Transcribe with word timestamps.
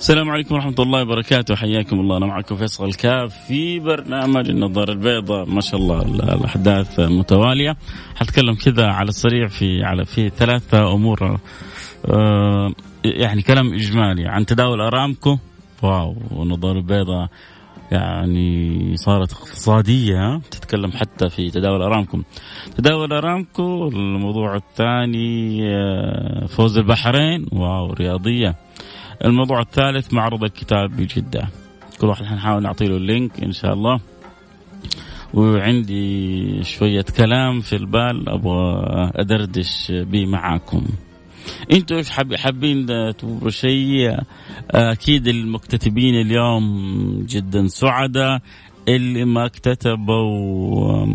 السلام 0.00 0.30
عليكم 0.30 0.54
ورحمة 0.54 0.74
الله 0.78 1.02
وبركاته. 1.02 1.54
حياكم 1.54 2.00
الله. 2.00 2.16
أنا 2.16 2.26
معكم 2.26 2.56
فيصل 2.56 2.84
الكاف 2.84 3.34
في 3.48 3.78
برنامج 3.78 4.50
النظارة 4.50 4.92
البيضاء. 4.92 5.46
ما 5.46 5.60
شاء 5.60 5.80
الله 5.80 6.02
الأحداث 6.34 7.00
متوالية. 7.00 7.76
حتكلم 8.16 8.54
كذا 8.54 8.86
على 8.86 9.08
السريع 9.08 9.48
في 9.48 9.84
على 9.84 10.04
في 10.04 10.28
ثلاثة 10.28 10.92
أمور. 10.92 11.38
آه 12.06 12.72
يعني 13.04 13.42
كلام 13.42 13.74
إجمالي. 13.74 14.28
عن 14.28 14.46
تداول 14.46 14.80
أرامكو. 14.80 15.38
واو 15.82 16.16
النظارة 16.32 16.78
البيضاء 16.78 17.28
يعني 17.92 18.96
صارت 18.96 19.32
اقتصادية. 19.32 20.40
تتكلم 20.50 20.90
حتى 20.92 21.28
في 21.28 21.50
تداول 21.50 21.82
أرامكو. 21.82 22.18
تداول 22.76 23.12
أرامكو 23.12 23.88
الموضوع 23.88 24.56
الثاني 24.56 25.60
آه، 25.68 26.46
فوز 26.46 26.78
البحرين. 26.78 27.46
واو 27.52 27.92
رياضية. 27.92 28.69
الموضوع 29.24 29.60
الثالث 29.60 30.12
معرض 30.12 30.44
الكتاب 30.44 30.96
بجدة. 30.96 31.48
كل 32.00 32.06
واحد 32.06 32.24
حنحاول 32.24 32.62
نعطي 32.62 32.86
له 32.88 32.96
اللينك 32.96 33.44
إن 33.44 33.52
شاء 33.52 33.72
الله. 33.72 34.00
وعندي 35.34 36.62
شوية 36.62 37.04
كلام 37.16 37.60
في 37.60 37.76
البال 37.76 38.28
أبغى 38.28 38.84
أدردش 39.14 39.92
به 39.92 40.26
معاكم. 40.26 40.86
إنتوا 41.72 41.96
إيش 41.96 42.10
حاب 42.10 42.34
حابين 42.34 42.86
تقولوا 43.16 43.50
شيء؟ 43.50 44.16
أكيد 44.70 45.28
المكتتبين 45.28 46.14
اليوم 46.14 46.64
جدا 47.28 47.66
سعداء 47.66 48.40
اللي 48.88 49.24
ما 49.24 49.48
كتتبوا 49.48 51.06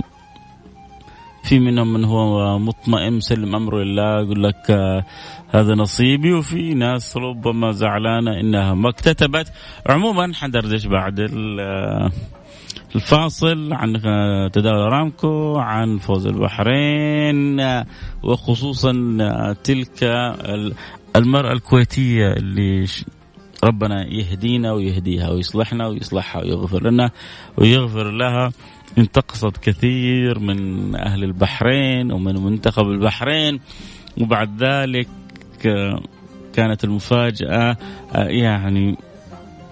في 1.45 1.59
منهم 1.59 1.93
من 1.93 2.05
هو 2.05 2.59
مطمئن 2.59 3.19
سلم 3.19 3.55
أمره 3.55 3.83
لله 3.83 4.21
يقول 4.21 4.43
لك 4.43 4.71
آه، 4.71 5.05
هذا 5.49 5.73
نصيبي 5.75 6.33
وفي 6.33 6.73
ناس 6.73 7.17
ربما 7.17 7.71
زعلانة 7.71 8.39
إنها 8.39 8.73
ما 8.73 8.89
اكتتبت. 8.89 9.51
عموما 9.89 10.33
حندردش 10.33 10.85
بعد 10.85 11.19
آه، 11.59 12.11
الفاصل 12.95 13.73
عن 13.73 13.95
آه، 14.05 14.47
تداول 14.47 14.79
أرامكو 14.79 15.57
عن 15.57 15.97
فوز 15.97 16.27
البحرين 16.27 17.61
وخصوصا 18.23 18.91
تلك 19.63 20.03
المرأة 21.15 21.51
الكويتية 21.51 22.33
اللي 22.33 22.85
ربنا 23.63 24.13
يهدينا 24.13 24.71
ويهديها 24.71 25.29
ويصلحنا 25.29 25.87
ويصلحها 25.87 26.41
ويغفر 26.41 26.89
لنا 26.89 27.11
ويغفر 27.57 28.11
لها. 28.11 28.51
انتقصت 28.97 29.57
كثير 29.57 30.39
من 30.39 30.95
أهل 30.95 31.23
البحرين 31.23 32.11
ومن 32.11 32.43
منتخب 32.43 32.83
البحرين 32.83 33.59
وبعد 34.21 34.63
ذلك 34.63 35.07
كانت 36.53 36.83
المفاجأة 36.83 37.77
يعني 38.15 38.97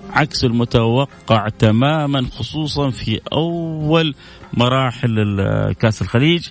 عكس 0.10 0.46
المتوقع 0.46 1.50
تماما 1.50 2.26
خصوصا 2.32 2.90
في 2.90 3.20
أول 3.34 4.16
مراحل 4.54 5.36
كأس 5.80 6.02
الخليج. 6.02 6.50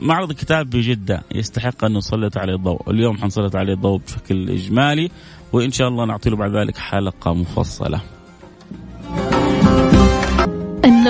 معرض 0.00 0.30
الكتاب 0.30 0.70
بجدة 0.70 1.22
يستحق 1.34 1.84
أن 1.84 1.96
نسلط 1.96 2.38
عليه 2.38 2.54
الضوء. 2.54 2.90
اليوم 2.90 3.18
حنسلط 3.18 3.56
عليه 3.56 3.72
الضوء 3.72 4.00
بشكل 4.00 4.50
إجمالي 4.50 5.10
وإن 5.52 5.70
شاء 5.70 5.88
الله 5.88 6.04
نعطي 6.04 6.30
له 6.30 6.36
بعد 6.36 6.56
ذلك 6.56 6.76
حلقة 6.76 7.34
مفصلة. 7.34 8.00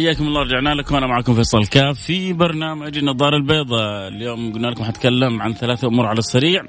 حياكم 0.00 0.26
الله 0.26 0.40
رجعنا 0.42 0.74
لكم. 0.74 0.96
أنا 0.96 1.06
معكم 1.06 1.34
فيصل 1.34 1.66
كاف 1.66 1.98
في 1.98 2.32
برنامج 2.32 2.98
النظارة 2.98 3.36
البيضاء. 3.36 4.08
اليوم 4.08 4.52
قلنا 4.52 4.66
لكم 4.66 4.84
حتكلم 4.84 5.42
عن 5.42 5.54
ثلاثة 5.54 5.88
أمور 5.88 6.06
على 6.06 6.18
السريع. 6.18 6.62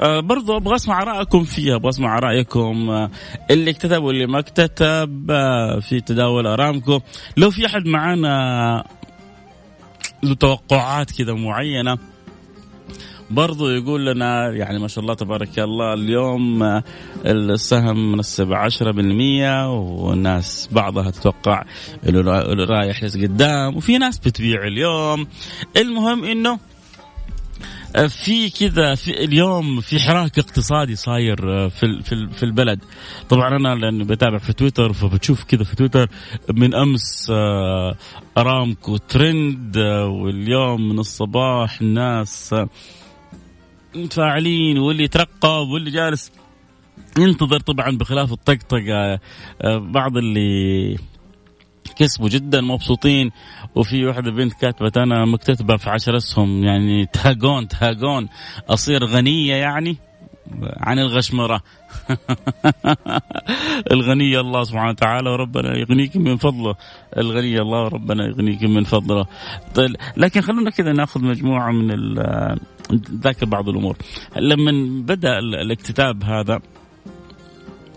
آه 0.00 0.20
برضو 0.20 0.56
أبغى 0.56 0.74
أسمع 0.74 1.02
ارائكم 1.02 1.44
فيها 1.44 1.74
أبغى 1.74 1.88
أسمع 1.88 2.18
رأيكم 2.18 2.90
آه 2.90 3.10
اللي 3.50 3.70
اكتتب 3.70 4.02
واللي 4.02 4.26
ما 4.26 4.38
اكتتب 4.38 5.30
آه 5.30 5.80
في 5.80 6.00
تداول 6.00 6.46
أرامكو. 6.46 7.00
لو 7.36 7.50
في 7.50 7.66
أحد 7.66 7.86
معانا 7.86 8.84
له 10.22 10.34
توقعات 10.34 11.10
كذا 11.10 11.32
معينة 11.34 11.98
برضو 13.30 13.70
يقول 13.70 14.06
لنا 14.06 14.50
يعني 14.50 14.78
ما 14.78 14.88
شاء 14.88 15.02
الله 15.02 15.14
تبارك 15.14 15.58
الله 15.58 15.94
اليوم 15.94 16.62
السهم 17.26 18.12
منسب 18.12 18.54
10% 18.54 19.68
والناس 19.68 20.68
بعضها 20.72 21.10
تتوقع 21.10 21.64
إنه 22.08 22.20
رايح 22.64 23.04
قدام 23.04 23.76
وفي 23.76 23.98
ناس 23.98 24.18
بتبيع 24.18 24.66
اليوم. 24.66 25.26
المهم 25.76 26.24
إنه 26.24 26.58
في 28.08 28.50
كذا 28.50 28.94
في 28.94 29.24
اليوم 29.24 29.80
في 29.80 30.00
حراك 30.00 30.38
اقتصادي 30.38 30.96
صاير 30.96 31.68
في 31.68 32.02
في 32.02 32.28
في 32.32 32.42
البلد. 32.42 32.80
طبعا 33.28 33.56
أنا 33.56 33.74
لأني 33.74 34.04
بتابع 34.04 34.38
في 34.38 34.52
تويتر 34.52 34.92
فبتشوف 34.92 35.44
كذا 35.44 35.64
في 35.64 35.76
تويتر 35.76 36.08
من 36.54 36.74
أمس 36.74 37.32
أرامكو 38.38 38.96
ترند 38.96 39.76
واليوم 40.06 40.88
من 40.88 40.98
الصباح 40.98 41.80
الناس 41.80 42.54
متفاعلين 43.96 44.78
واللي 44.78 45.04
يترقب 45.04 45.68
واللي 45.68 45.90
جالس 45.90 46.32
ينتظر 47.18 47.60
طبعا 47.60 47.96
بخلاف 47.96 48.32
الطقطقة. 48.32 49.20
آه، 49.62 49.78
بعض 49.78 50.16
اللي 50.16 50.98
كسبوا 51.96 52.28
جدا 52.28 52.60
مبسوطين. 52.60 53.30
وفي 53.74 54.06
واحدة 54.06 54.30
بنت 54.30 54.52
كاتبت 54.52 54.96
أنا 54.96 55.24
مكتتبة 55.24 55.76
في 55.76 55.90
عشر 55.90 56.16
أسهم 56.16 56.64
يعني 56.64 57.06
تهاجون 57.06 57.68
تهاجون. 57.68 58.28
أصير 58.68 59.04
غنية 59.04 59.54
يعني؟ 59.54 59.96
عن 60.80 60.98
الغشمرة. 60.98 61.62
الغني 63.92 64.40
الله 64.40 64.64
سبحانه 64.64 64.90
وتعالى 64.90 65.30
وربنا 65.30 65.76
يغنيك 65.76 66.16
من 66.16 66.36
فضله. 66.36 66.74
الغني 67.16 67.60
الله 67.60 67.84
وربنا 67.84 68.26
يغنيك 68.26 68.62
من 68.62 68.84
فضله. 68.84 69.26
طيب 69.74 69.96
لكن 70.16 70.40
خلونا 70.40 70.70
كذا 70.70 70.92
ناخذ 70.92 71.24
مجموعة 71.24 71.72
من 71.72 72.14
ذاكر 73.22 73.46
بعض 73.46 73.68
الأمور. 73.68 73.96
لما 74.36 75.02
بدأ 75.02 75.38
الاكتتاب 75.38 76.24
هذا 76.24 76.60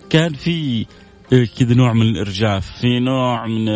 كان 0.10 0.34
في 0.34 0.86
كذا 1.30 1.74
نوع 1.74 1.94
من 1.94 2.02
الإرجاف. 2.02 2.72
في 2.80 3.00
نوع 3.00 3.48
من 3.48 3.68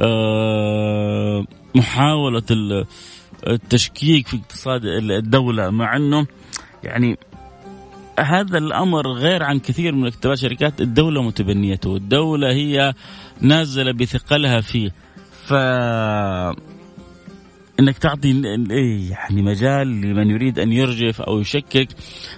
آه، 0.00 1.44
محاولة 1.74 2.42
التشكيك 3.46 4.28
في 4.28 4.36
اقتصاد 4.36 4.84
الدولة 4.84 5.70
مع 5.70 5.96
أنه 5.96 6.26
يعني 6.84 7.18
هذا 8.18 8.58
الأمر 8.58 9.12
غير 9.12 9.42
عن 9.42 9.58
كثير 9.58 9.94
من 9.94 10.06
اكتتابات 10.06 10.38
شركات 10.38 10.80
الدولة 10.80 11.22
متبنيته، 11.22 11.96
الدولة 11.96 12.52
هي 12.52 12.94
نازلة 13.40 13.92
بثقلها 13.92 14.60
فيه. 14.60 14.90
ف 15.46 15.52
إنك 17.80 17.98
تعطي 17.98 18.28
إيه، 18.70 19.10
يعني 19.10 19.42
مجال 19.42 20.00
لمن 20.00 20.30
يريد 20.30 20.58
أن 20.58 20.72
يرجف 20.72 21.20
أو 21.20 21.40
يشكك 21.40 21.88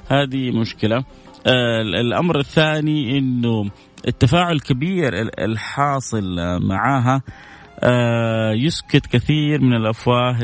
هذه 0.08 0.50
مشكلة. 0.50 1.04
آه، 1.46 1.80
الأمر 1.80 2.38
الثاني 2.38 3.18
إنه 3.18 3.70
التفاعل 4.08 4.52
الكبير 4.52 5.12
الحاصل 5.38 6.36
معاها 6.62 7.22
آه، 7.82 8.52
يسكت 8.52 9.06
كثير 9.06 9.60
من 9.60 9.72
الأفواه 9.76 10.38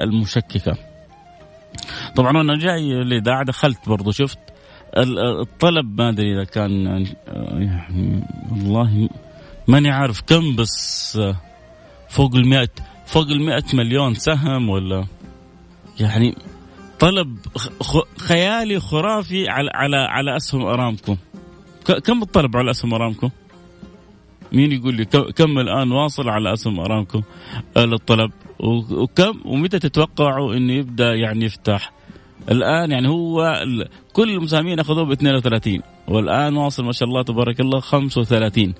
المشككة. 0.00 0.95
طبعا 2.16 2.40
أنا 2.40 2.56
جاي 2.58 3.02
الاذاعه 3.02 3.44
دخلت 3.44 3.88
برضو 3.88 4.10
شفت 4.10 4.38
الطلب 5.40 6.00
ما 6.00 6.08
أدري 6.08 6.34
إذا 6.34 6.44
كان 6.44 6.86
يعني 7.26 8.22
والله 8.50 9.08
ماني 9.68 9.90
عارف 9.90 10.20
كم 10.20 10.56
بس 10.56 11.18
فوق 12.08 12.34
ال 12.34 12.68
فوق 13.06 13.26
ال 13.26 13.62
مليون 13.74 14.14
سهم 14.14 14.68
ولا؟ 14.68 15.06
يعني 16.00 16.34
طلب 16.98 17.38
خيالي 18.18 18.80
خرافي 18.80 19.48
على 19.48 19.70
على 19.74 19.96
على 19.96 20.36
أسهم 20.36 20.62
أرامكو. 20.62 21.16
كم 22.04 22.22
الطلب 22.22 22.56
على 22.56 22.70
أسهم 22.70 22.94
أرامكو؟ 22.94 23.30
مين 24.52 24.72
يقول 24.72 24.94
لي 24.94 25.04
كم 25.04 25.58
الآن 25.58 25.92
واصل 25.92 26.28
على 26.28 26.52
أسهم 26.52 26.80
أرامكو؟ 26.80 27.22
للطلب 27.76 28.30
وكم؟ 28.90 29.40
ومتى 29.44 29.78
تتوقعوا 29.78 30.54
إنه 30.54 30.72
يبدأ 30.72 31.14
يعني 31.14 31.44
يفتح؟ 31.44 31.95
الآن 32.50 32.90
يعني 32.90 33.08
هو 33.08 33.64
كل 34.12 34.30
المساهمين 34.30 34.80
أخذوه 34.80 35.04
ب 35.04 35.10
32 35.10 35.80
والآن 36.08 36.56
واصل 36.56 36.84
ما 36.84 36.92
شاء 36.92 37.08
الله 37.08 37.22
تبارك 37.22 37.60
الله 37.60 37.80
35 37.80 38.74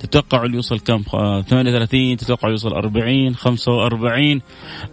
تتوقعوا 0.00 0.48
يوصل 0.48 0.80
كم؟ 0.80 1.02
38 1.48 2.16
تتوقعوا 2.16 2.50
يوصل 2.50 2.72
40 2.72 3.34
45 3.34 4.40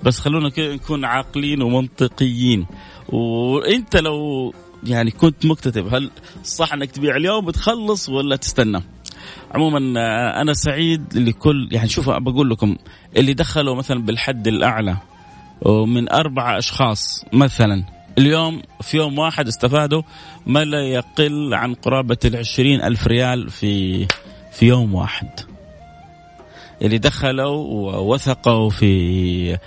بس 0.04 0.19
خلونا 0.19 0.51
نكون 0.57 1.06
عاقلين 1.06 1.62
ومنطقيين. 1.62 2.66
وإنت 3.10 3.95
لو 3.95 4.54
يعني 4.83 5.12
كنت 5.12 5.45
مكتتب 5.45 5.94
هل 5.94 6.12
صح 6.44 6.74
إنك 6.74 6.92
تبيع 6.92 7.16
اليوم 7.16 7.45
بتخلص 7.45 8.10
ولا 8.10 8.36
تستنى؟ 8.36 8.81
عموما 9.51 10.01
آه، 10.01 10.42
أنا 10.42 10.54
سعيد 10.54 11.18
لكل 11.18 11.69
يعني 11.72 11.89
شوفوا 11.89 12.18
بقول 12.18 12.50
لكم 12.50 12.75
اللي 13.18 13.33
دخلوا 13.33 13.75
مثلا 13.75 14.01
بالحد 14.01 14.48
الأعلى 14.48 14.98
ومن 15.62 16.12
اربعه 16.12 16.57
أشخاص 16.57 17.25
مثلا 17.33 17.94
اليوم 18.17 18.62
في 18.81 18.97
يوم 18.97 19.19
واحد 19.19 19.47
استفادوا 19.47 20.01
ما 20.47 20.65
لا 20.65 20.81
يقل 20.81 21.53
عن 21.53 21.73
قرابة 21.73 22.17
العشرين 22.25 22.81
ألف 22.81 23.07
ريال 23.07 23.50
في 23.50 24.06
في 24.51 24.65
يوم 24.65 24.94
واحد. 24.94 25.29
اللي 26.81 26.97
دخلوا 26.97 27.56
ووثقوا 27.97 28.69
في 28.69 29.57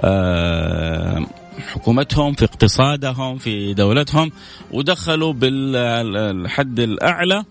آه، 0.00 1.26
حكومتهم 1.72 2.32
في 2.32 2.44
اقتصادهم 2.44 3.38
في 3.38 3.74
دولتهم 3.74 4.32
ودخلوا 4.70 5.32
بالحد 5.32 6.80
الأعلى 6.80 7.44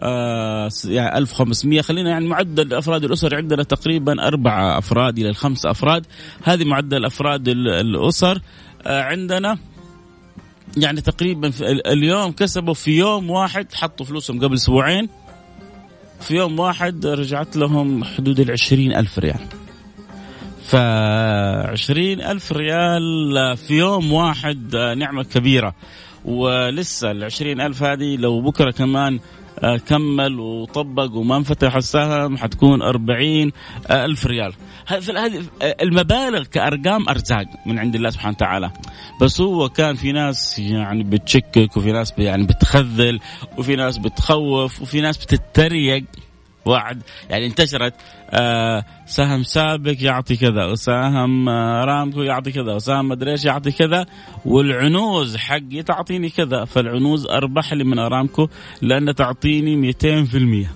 آه 0.00 0.68
يعني 0.84 1.18
1500 1.18 1.80
خلينا 1.80 2.10
يعني 2.10 2.26
معدل 2.26 2.74
أفراد 2.74 3.04
الأسر 3.04 3.36
عندنا 3.36 3.62
تقريبا 3.62 4.26
أربع 4.26 4.78
أفراد 4.78 5.18
إلى 5.18 5.28
الخمس 5.28 5.66
أفراد. 5.66 6.06
هذه 6.42 6.64
معدل 6.64 7.04
أفراد 7.04 7.48
الأسر 7.48 8.40
آه 8.86 9.02
عندنا 9.02 9.58
يعني 10.76 11.00
تقريبا 11.00 11.50
اليوم 11.86 12.32
كسبوا 12.32 12.74
في 12.74 12.90
يوم 12.90 13.30
واحد 13.30 13.72
حطوا 13.72 14.06
فلوسهم 14.06 14.40
قبل 14.40 14.54
أسبوعين 14.54 15.08
في 16.20 16.34
يوم 16.34 16.58
واحد 16.58 17.06
رجعت 17.06 17.56
لهم 17.56 18.04
حدود 18.04 18.40
العشرين 18.40 18.92
ألف 18.96 19.18
ريال. 19.18 19.40
فعشرين 20.64 22.20
ألف 22.20 22.52
ريال 22.52 23.56
في 23.56 23.78
يوم 23.78 24.12
واحد 24.12 24.76
نعمة 24.76 25.22
كبيرة. 25.24 25.74
ولسه 26.24 27.10
العشرين 27.10 27.60
ألف 27.60 27.82
هذه 27.82 28.16
لو 28.16 28.40
بكرة 28.40 28.70
كمان 28.70 29.20
كمل 29.86 30.40
وطبق 30.40 31.14
وما 31.14 31.36
انفتح 31.36 31.76
السهم 31.76 32.36
حتكون 32.36 32.82
أربعين 32.82 33.52
ألف 33.90 34.26
ريال. 34.26 34.52
هذه 34.86 35.42
المبالغ 35.62 36.42
كأرقام 36.42 37.08
أرزاق 37.08 37.46
من 37.66 37.78
عند 37.78 37.94
الله 37.94 38.10
سبحانه 38.10 38.34
وتعالى. 38.36 38.70
بس 39.20 39.40
هو 39.40 39.68
كان 39.68 39.94
في 39.94 40.12
ناس 40.12 40.58
يعني 40.58 41.04
بتشكك 41.04 41.76
وفي 41.76 41.92
ناس 41.92 42.12
يعني 42.18 42.46
بتخذل 42.46 43.20
وفي 43.58 43.76
ناس 43.76 43.98
بتخوف 43.98 44.82
وفي 44.82 45.00
ناس 45.00 45.16
بتتريق. 45.16 46.04
وعد. 46.66 47.02
يعني 47.30 47.46
انتشرت 47.46 47.94
آه 48.30 48.84
سهم 49.06 49.42
سابق 49.42 49.96
يعطي 50.00 50.36
كذا 50.36 50.64
وسهم 50.64 51.48
آه 51.48 51.84
رامكو 51.84 52.22
يعطي 52.22 52.52
كذا 52.52 52.74
وسهم 52.74 53.08
مدري 53.08 53.30
إيش 53.30 53.44
يعطي 53.44 53.70
كذا 53.70 54.06
والعنوز 54.44 55.36
حقي 55.36 55.82
تعطيني 55.82 56.28
كذا. 56.30 56.64
فالعنوز 56.64 57.26
أربح 57.26 57.72
لي 57.72 57.84
من 57.84 57.98
ارامكو 57.98 58.48
لأن 58.82 59.14
تعطيني 59.14 59.92
200% 59.92 60.66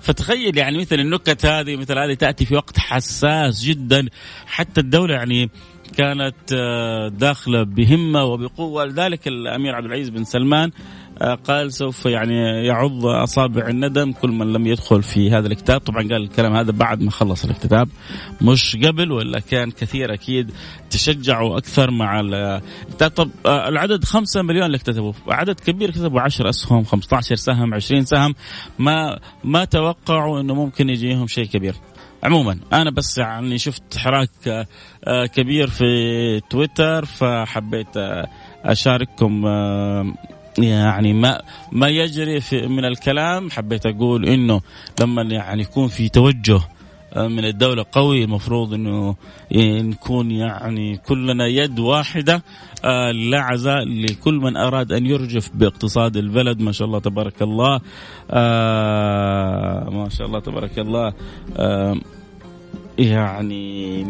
فتخيل 0.00 0.58
يعني 0.58 0.78
مثل 0.78 1.00
النكت 1.00 1.46
هذه 1.46 1.76
مثل 1.76 1.98
هذه 1.98 2.14
تأتي 2.14 2.46
في 2.46 2.54
وقت 2.54 2.78
حساس 2.78 3.62
جدا. 3.64 4.08
حتى 4.46 4.80
الدولة 4.80 5.14
يعني 5.14 5.50
كانت 5.96 6.52
آه، 6.52 7.08
داخلة 7.08 7.62
بهمة 7.62 8.24
وبقوة. 8.24 8.84
لذلك 8.84 9.28
الأمير 9.28 9.74
عبد 9.74 9.86
العزيز 9.86 10.08
بن 10.08 10.24
سلمان 10.24 10.70
قال 11.22 11.72
سوف 11.72 12.06
يعني 12.06 12.66
يعض 12.66 13.06
أصابع 13.06 13.68
الندم 13.68 14.12
كل 14.12 14.28
من 14.30 14.52
لم 14.52 14.66
يدخل 14.66 15.02
في 15.02 15.30
هذا 15.30 15.46
الكتاب. 15.46 15.80
طبعا 15.80 16.02
قال 16.02 16.22
الكلام 16.22 16.56
هذا 16.56 16.72
بعد 16.72 17.02
ما 17.02 17.10
خلص 17.10 17.44
الكتاب 17.44 17.88
مش 18.42 18.76
قبل 18.76 19.12
ولا 19.12 19.40
كان 19.40 19.70
كثير 19.70 20.14
أكيد 20.14 20.50
تشجعوا 20.90 21.58
أكثر 21.58 21.90
مع 21.90 22.20
الكتاب. 22.20 23.10
طب 23.10 23.30
آه، 23.46 23.68
العدد 23.68 24.04
5 24.04 24.42
مليون 24.42 24.66
اللي 24.66 24.76
اكتتبوا 24.76 25.12
عدد 25.28 25.60
كبير 25.60 25.90
كتبوا 25.90 26.20
10 26.20 26.48
أسهم 26.48 26.84
15 26.84 27.36
سهم 27.36 27.74
20 27.74 28.04
سهم. 28.04 28.34
ما 28.78 29.18
ما 29.44 29.64
توقعوا 29.64 30.40
إنه 30.40 30.54
ممكن 30.54 30.88
يجيهم 30.88 31.26
شيء 31.26 31.46
كبير. 31.46 31.74
عموما 32.22 32.58
أنا 32.72 32.90
بس 32.90 33.18
يعني 33.18 33.58
شفت 33.58 33.96
حراك 33.96 34.30
آه، 35.04 35.26
كبير 35.26 35.66
في 35.70 35.84
تويتر 36.50 37.04
فحبيت 37.04 37.96
أشارككم 38.64 39.46
يعني 40.58 41.12
ما 41.12 41.42
ما 41.72 41.88
يجري 41.88 42.40
في 42.40 42.66
من 42.66 42.84
الكلام. 42.84 43.50
حبيت 43.50 43.86
أقول 43.86 44.28
إنه 44.28 44.60
لما 45.00 45.22
يعني 45.22 45.62
يكون 45.62 45.88
في 45.88 46.08
توجه 46.08 46.60
آه، 47.12 47.28
من 47.28 47.44
الدولة 47.44 47.84
قوي 47.92 48.24
المفروض 48.24 48.74
إنه 48.74 49.16
نكون 49.54 50.30
يعني 50.30 50.96
كلنا 50.96 51.46
يد 51.46 51.78
واحدة 51.78 52.42
آه، 52.84 53.10
لا 53.10 53.40
عزاء 53.40 53.84
لكل 53.84 54.34
من 54.34 54.56
أراد 54.56 54.92
أن 54.92 55.06
يرجف 55.06 55.50
باقتصاد 55.54 56.16
البلد. 56.16 56.60
ما 56.60 56.72
شاء 56.72 56.88
الله 56.88 56.98
تبارك 56.98 57.42
الله. 57.42 57.80
آه، 58.30 59.90
ما 59.90 60.08
شاء 60.08 60.26
الله 60.26 60.40
تبارك 60.40 60.78
الله. 60.78 61.12
يعني 62.98 64.04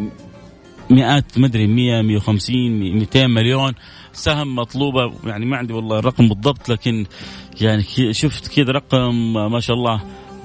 مئات 0.91 1.39
مدري 1.39 1.67
100 1.67 2.03
150 2.03 2.81
200 2.99 3.27
مليون. 3.27 3.75
سهم 4.19 4.57
مطلوبة 4.57 5.13
يعني 5.25 5.47
ما 5.47 5.57
عندي 5.57 5.73
والله 5.73 5.99
الرقم 5.99 6.29
بالضبط 6.29 6.69
لكن 6.69 7.07
يعني 7.61 7.83
شفت 8.13 8.49
كذا 8.49 8.73
رقم 8.73 9.33
ما 9.33 9.61
شاء 9.61 9.77
الله 9.77 10.03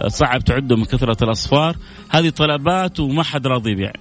صعب 0.08 0.44
تعده 0.44 0.76
من 0.76 0.86
كثرة 0.86 1.24
الأصفار. 1.24 1.78
هذه 2.10 2.30
طلبات 2.30 3.00
وما 3.00 3.24
حد 3.24 3.48
راضي 3.48 3.72
يبيع. 3.72 3.92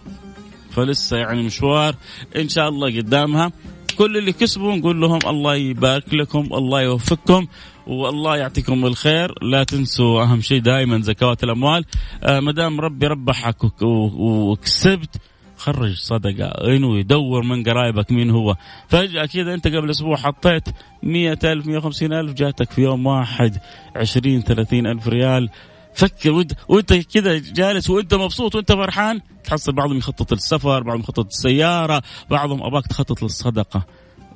فلسه 0.71 1.17
يعني 1.17 1.43
مشوار 1.43 1.95
إن 2.37 2.49
شاء 2.49 2.69
الله 2.69 2.97
قدامها. 2.97 3.53
كل 3.99 4.17
اللي 4.17 4.33
كسبوا 4.33 4.77
نقول 4.77 5.01
لهم 5.01 5.19
الله 5.27 5.55
يبارك 5.55 6.15
لكم 6.15 6.49
الله 6.53 6.83
يوفقكم 6.83 7.47
والله 7.87 8.37
يعطيكم 8.37 8.87
الخير. 8.87 9.35
لا 9.43 9.65
تنسوا 9.65 10.23
أهم 10.23 10.41
شيء 10.41 10.61
دائما 10.61 11.01
زكوات 11.01 11.45
الأموال. 11.45 11.85
آه 12.23 12.41
ما 12.41 12.53
دام 12.53 12.81
ربي 12.81 13.07
ربحك 13.07 13.83
وكسبت 13.83 15.17
خرج 15.63 15.97
صدقة. 15.97 16.47
انوي 16.47 17.03
دور 17.03 17.43
من 17.43 17.63
قرايبك 17.63 18.13
مين 18.13 18.31
هو. 18.31 18.57
فجأة 18.89 19.27
كذا 19.27 19.55
أنت 19.55 19.67
قبل 19.67 19.91
أسبوع 19.91 20.17
حطيت 20.17 20.69
مية 21.03 21.39
ألف 21.45 21.67
مية 21.67 21.79
وخمسين 21.79 22.13
ألف 22.13 22.33
جاتك 22.33 22.71
في 22.71 22.83
يوم 22.83 23.07
واحد 23.07 23.59
عشرين 23.97 24.41
ثلاثين 24.41 24.87
ألف 24.87 25.09
ريال. 25.09 25.51
فكر 25.95 26.45
وإنت, 26.69 26.93
كذا 26.93 27.39
جالس 27.39 27.91
وإنت 27.91 28.15
مبسوط 28.15 28.55
وإنت 28.55 28.73
فرحان؟ 28.73 29.21
تحصل 29.45 29.73
بعضهم 29.73 29.99
يخطط 29.99 30.33
للسفر 30.33 30.83
بعضهم 30.83 31.01
يخطط 31.01 31.25
للسيارة 31.25 32.03
بعضهم 32.31 32.63
أباك 32.63 32.87
تخطط 32.87 33.23
للصدقة. 33.23 33.87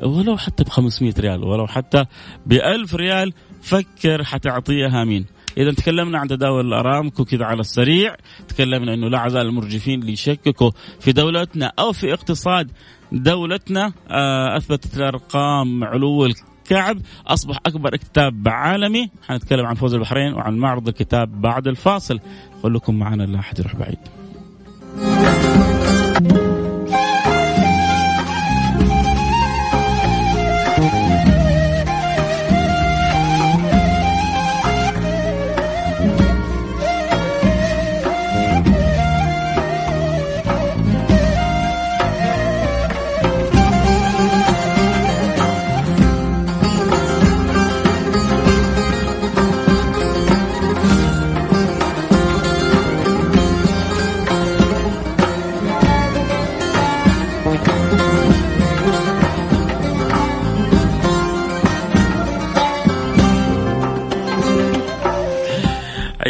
ولو 0.02 0.36
حتى 0.36 0.64
ب 0.64 0.68
500 0.68 1.14
ريال 1.18 1.44
ولو 1.44 1.66
حتى 1.66 2.04
ب 2.46 2.52
1000 2.52 2.94
ريال 2.94 3.32
فكر 3.62 4.24
حتعطيها 4.24 5.04
مين؟ 5.04 5.26
إذا 5.56 5.72
تكلمنا 5.72 6.18
عن 6.18 6.28
تداول 6.28 6.66
الارامكو 6.66 7.24
كذا 7.24 7.44
على 7.44 7.60
السريع. 7.60 8.16
تكلمنا 8.48 8.94
إنه 8.94 9.08
لا 9.08 9.18
عزال 9.18 9.46
المرجفين 9.46 10.00
اللي 10.00 10.12
يشككوا 10.12 10.70
في 11.00 11.12
دولتنا 11.12 11.72
أو 11.78 11.92
في 11.92 12.12
اقتصاد 12.12 12.70
دولتنا. 13.12 13.92
آه، 14.10 14.56
اثبتت 14.56 14.96
الارقام 14.96 15.84
علو 15.84 16.26
الكعب. 16.26 16.98
أصبح 17.26 17.58
أكبر 17.66 17.96
كتاب 17.96 18.48
عالمي. 18.48 19.10
حنتكلم 19.22 19.66
عن 19.66 19.74
فوز 19.74 19.94
البحرين 19.94 20.34
وعن 20.34 20.56
معرض 20.56 20.88
الكتاب 20.88 21.40
بعد 21.40 21.68
الفاصل. 21.68 22.20
خليكم 22.62 22.98
معنا 22.98 23.22
لا 23.22 23.38
أحد 23.38 23.58
يروح 23.58 23.76
بعيد. 23.76 23.98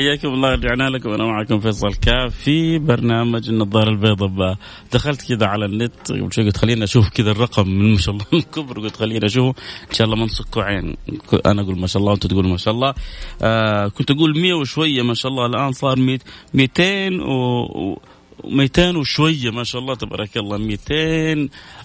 حياكم 0.07 0.29
الله 0.29 0.55
رجعنا 0.55 0.91
لكم. 0.91 1.11
أنا 1.11 1.25
معكم 1.25 1.61
فيصل 1.61 1.95
كاف 1.95 2.35
في 2.35 2.79
برنامج 2.79 3.49
النظارة 3.49 3.91
البيضاء. 3.91 4.57
دخلت 4.93 5.29
كذا 5.29 5.47
على 5.47 5.65
النت 5.65 6.13
قبل 6.13 6.33
شوي 6.33 6.45
قلت 6.45 6.57
خليني 6.57 6.85
أشوف 6.85 7.09
كذا 7.09 7.31
الرقم 7.31 7.69
من 7.69 7.93
ما 7.93 7.99
شاء 7.99 8.15
الله 8.15 8.27
الكبر 8.33 8.81
قلت 8.81 8.97
خليني 8.97 9.27
أشوف 9.27 9.57
إن 9.89 9.95
شاء 9.95 10.05
الله 10.05 10.17
ما 10.17 10.25
نصكوا 10.25 10.63
عين. 10.63 10.97
أنا 11.47 11.63
أقول 11.63 11.79
ما 11.79 11.87
شاء 11.87 12.01
الله 12.01 12.13
وأنتم 12.13 12.29
تقولوا 12.29 12.51
ما 12.51 12.57
شاء 12.57 12.75
الله. 12.75 12.95
آه 13.43 13.89
كنت 13.89 14.11
أقول 14.11 14.41
100 14.41 14.55
وشوية 14.55 15.03
ما 15.03 15.15
شاء 15.15 15.33
الله 15.33 15.47
الآن 15.47 15.73
صار 15.73 16.21
200 16.55 17.21
و 17.23 17.99
200 18.45 18.97
وشوية 18.97 19.51
ما 19.51 19.65
شاء 19.65 19.81
الله 19.81 19.95
تبارك 19.95 20.37
الله 20.37 20.57
200 20.57 20.95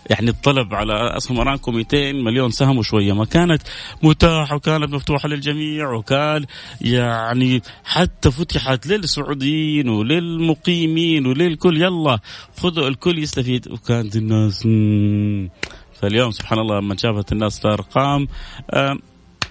يعني 0.10 0.30
الطلب 0.30 0.74
على 0.74 1.18
اسهم 1.18 1.40
ارامكو 1.40 1.72
200 1.72 2.12
مليون 2.14 2.52
سهم 2.52 2.78
وشوية. 2.78 3.14
ما 3.14 3.26
كانت 3.26 3.62
متاحة 4.04 4.56
وكانت 4.56 4.94
مفتوحة 4.94 5.30
للجميع 5.30 5.94
وكان 5.94 6.46
يعني 6.82 7.62
حتى 7.84 8.32
فتحت 8.32 8.88
للسعوديين 8.88 9.90
وللمقيمين 9.90 11.26
وللكل. 11.26 11.82
يلا 11.82 12.20
خذوا 12.58 12.88
الكل 12.88 13.20
يستفيد. 13.20 13.72
وكانت 13.72 14.16
الناس 14.16 14.68
فاليوم 16.02 16.32
سبحان 16.32 16.60
الله 16.60 16.80
لما 16.80 16.98
شافت 16.98 17.32
الناس 17.32 17.66
الأرقام 17.66 18.28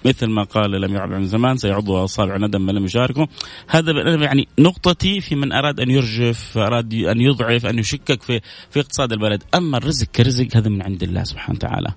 مثل 0.04 0.26
ما 0.26 0.42
قال 0.42 0.80
لم 0.80 0.95
يعد 0.95 1.12
عن 1.12 1.26
زمان 1.26 1.57
سيعضوا 1.57 2.04
اصابع 2.04 2.37
ندم 2.37 2.66
من 2.66 2.75
لم 2.75 2.85
يشاركوا 2.85 3.26
هذا 3.69 3.92
يعني 4.25 4.49
نقطتي 4.59 5.21
في 5.21 5.35
من 5.35 5.52
أراد 5.52 5.80
أن 5.80 5.90
يرجف 5.90 6.59
أراد 6.59 6.95
أن 6.95 7.21
يضعف 7.21 7.66
أن 7.66 7.78
يشكك 7.78 8.23
في 8.23 8.40
في 8.71 8.80
اقتصاد 8.80 9.12
البلد. 9.12 9.42
أما 9.54 9.78
الرزق 9.78 10.07
كرزق 10.07 10.57
هذا 10.57 10.69
من 10.69 10.83
عند 10.83 11.02
الله 11.02 11.25
سبحانه 11.25 11.57
وتعالى. 11.57 11.92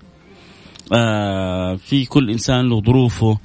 آه 0.94 1.76
في 1.76 2.06
كل 2.06 2.30
إنسان 2.30 2.70
له 2.70 2.82
ظروفه. 2.82 3.38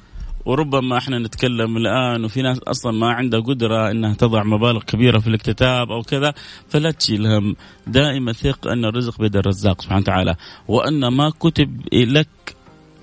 وربما 0.45 0.97
إحنا 0.97 1.19
نتكلم 1.19 1.77
الآن 1.77 2.25
وفي 2.25 2.41
ناس 2.41 2.59
أصلا 2.59 2.91
ما 2.91 3.07
عندها 3.13 3.39
قدرة 3.39 3.91
إنها 3.91 4.13
تضع 4.13 4.43
مبالغ 4.43 4.83
كبيرة 4.83 5.19
في 5.19 5.27
الاكتتاب 5.27 5.91
أو 5.91 6.01
كذا 6.01 6.33
فلا 6.69 6.91
تشيل 6.91 7.27
هم 7.27 7.55
دائما 7.87 8.33
ثق 8.33 8.67
أن 8.67 8.85
الرزق 8.85 9.21
بيد 9.21 9.35
الرزاق 9.35 9.81
سبحانه 9.81 10.01
وتعالى. 10.01 10.35
وأن 10.67 11.07
ما 11.07 11.29
كتب 11.29 11.81
لك 11.93 12.27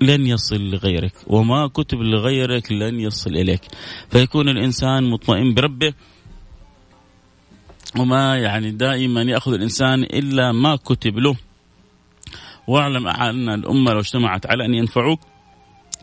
لن 0.01 0.27
يصل 0.27 0.71
لغيرك 0.71 1.13
وما 1.27 1.67
كتب 1.67 1.99
لغيرك 1.99 2.73
لن 2.73 3.01
يصل 3.01 3.31
إليك. 3.31 3.61
فيكون 4.11 4.49
الإنسان 4.49 5.11
مطمئن 5.11 5.55
بربه 5.55 5.93
وما 7.99 8.37
يعني 8.37 8.71
دائما 8.71 9.23
يأخذ 9.23 9.53
الإنسان 9.53 10.03
إلا 10.03 10.53
ما 10.53 10.77
كتب 10.77 11.19
له. 11.19 11.37
واعلم 12.67 13.07
أن 13.09 13.49
الأمة 13.49 13.93
لو 13.93 14.01
اجتمعت 14.01 14.47
على 14.47 14.65
أن 14.65 14.75
ينفعوك 14.75 15.21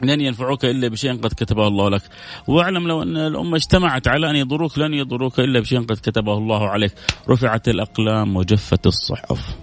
لن 0.02 0.22
ينفعوك 0.22 0.66
إلا 0.66 0.88
بشيء 0.88 1.14
قد 1.14 1.34
كتبه 1.34 1.68
الله 1.68 1.90
لك، 1.90 2.02
واعلم 2.48 2.88
لو 2.88 3.04
أن 3.04 3.18
الأمة 3.18 3.56
اجتمعت 3.56 4.08
على 4.08 4.30
أن 4.30 4.36
يضروك 4.36 4.80
لن 4.80 4.94
يضروك 4.94 5.40
إلا 5.40 5.60
بشيء 5.60 5.80
قد 5.80 5.98
كتبه 5.98 6.34
الله 6.34 6.70
عليك، 6.70 6.94
رفعت 7.30 7.68
الأقلام 7.68 8.36
وجفت 8.36 8.88
الصحف. 8.88 9.56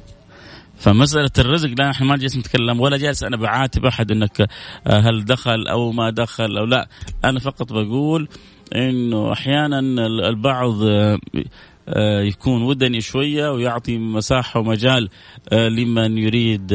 فمسألة 0.80 1.30
الرزق 1.38 1.68
لا 1.78 1.88
نحن 1.88 2.04
ما 2.04 2.16
جالس 2.16 2.37
نتكلم 2.37 2.80
ولا 2.80 2.96
جالس 2.96 3.22
أنا 3.22 3.37
بعاتب 3.37 3.84
أحد 3.84 4.10
أنك 4.10 4.40
آه، 4.87 5.00
هل 5.00 5.25
دخل 5.25 5.68
أو 5.68 5.92
ما 5.92 6.10
دخل 6.10 6.58
أو 6.58 6.64
لا. 6.64 6.88
أنا 7.25 7.40
فقط 7.40 7.72
بقول 7.72 8.28
أنه 8.75 9.32
أحيانا 9.32 9.78
البعض 10.28 10.82
آه، 10.82 11.18
آه، 11.88 12.20
يكون 12.20 12.62
ودني 12.62 13.00
شوية 13.00 13.50
ويعطي 13.50 13.99
مساحة 13.99 14.60
ومجال 14.60 15.08
لمن 15.52 16.18
يريد 16.18 16.72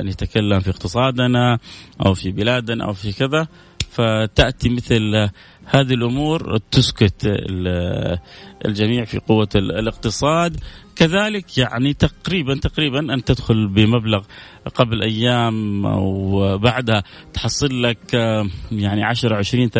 أن 0.00 0.08
يتكلم 0.08 0.60
في 0.60 0.70
اقتصادنا 0.70 1.58
أو 2.06 2.14
في 2.14 2.30
بلادنا 2.30 2.84
أو 2.84 2.92
في 2.92 3.12
كذا. 3.12 3.46
فتأتي 3.90 4.68
مثل 4.68 5.28
هذه 5.66 5.94
الأمور 5.94 6.58
تسكت 6.58 7.14
الجميع 8.64 9.04
في 9.04 9.18
قوة 9.18 9.48
الاقتصاد. 9.54 10.60
كذلك 10.96 11.58
يعني 11.58 11.94
تقريبا 11.94 12.54
تقريبا 12.54 13.14
أن 13.14 13.24
تدخل 13.24 13.68
بمبلغ 13.68 14.22
قبل 14.74 15.02
أيام 15.02 15.84
وبعدها 15.84 17.02
تحصل 17.32 17.82
لك 17.82 18.14
يعني 18.72 19.04
10 19.04 19.36
20 19.36 19.70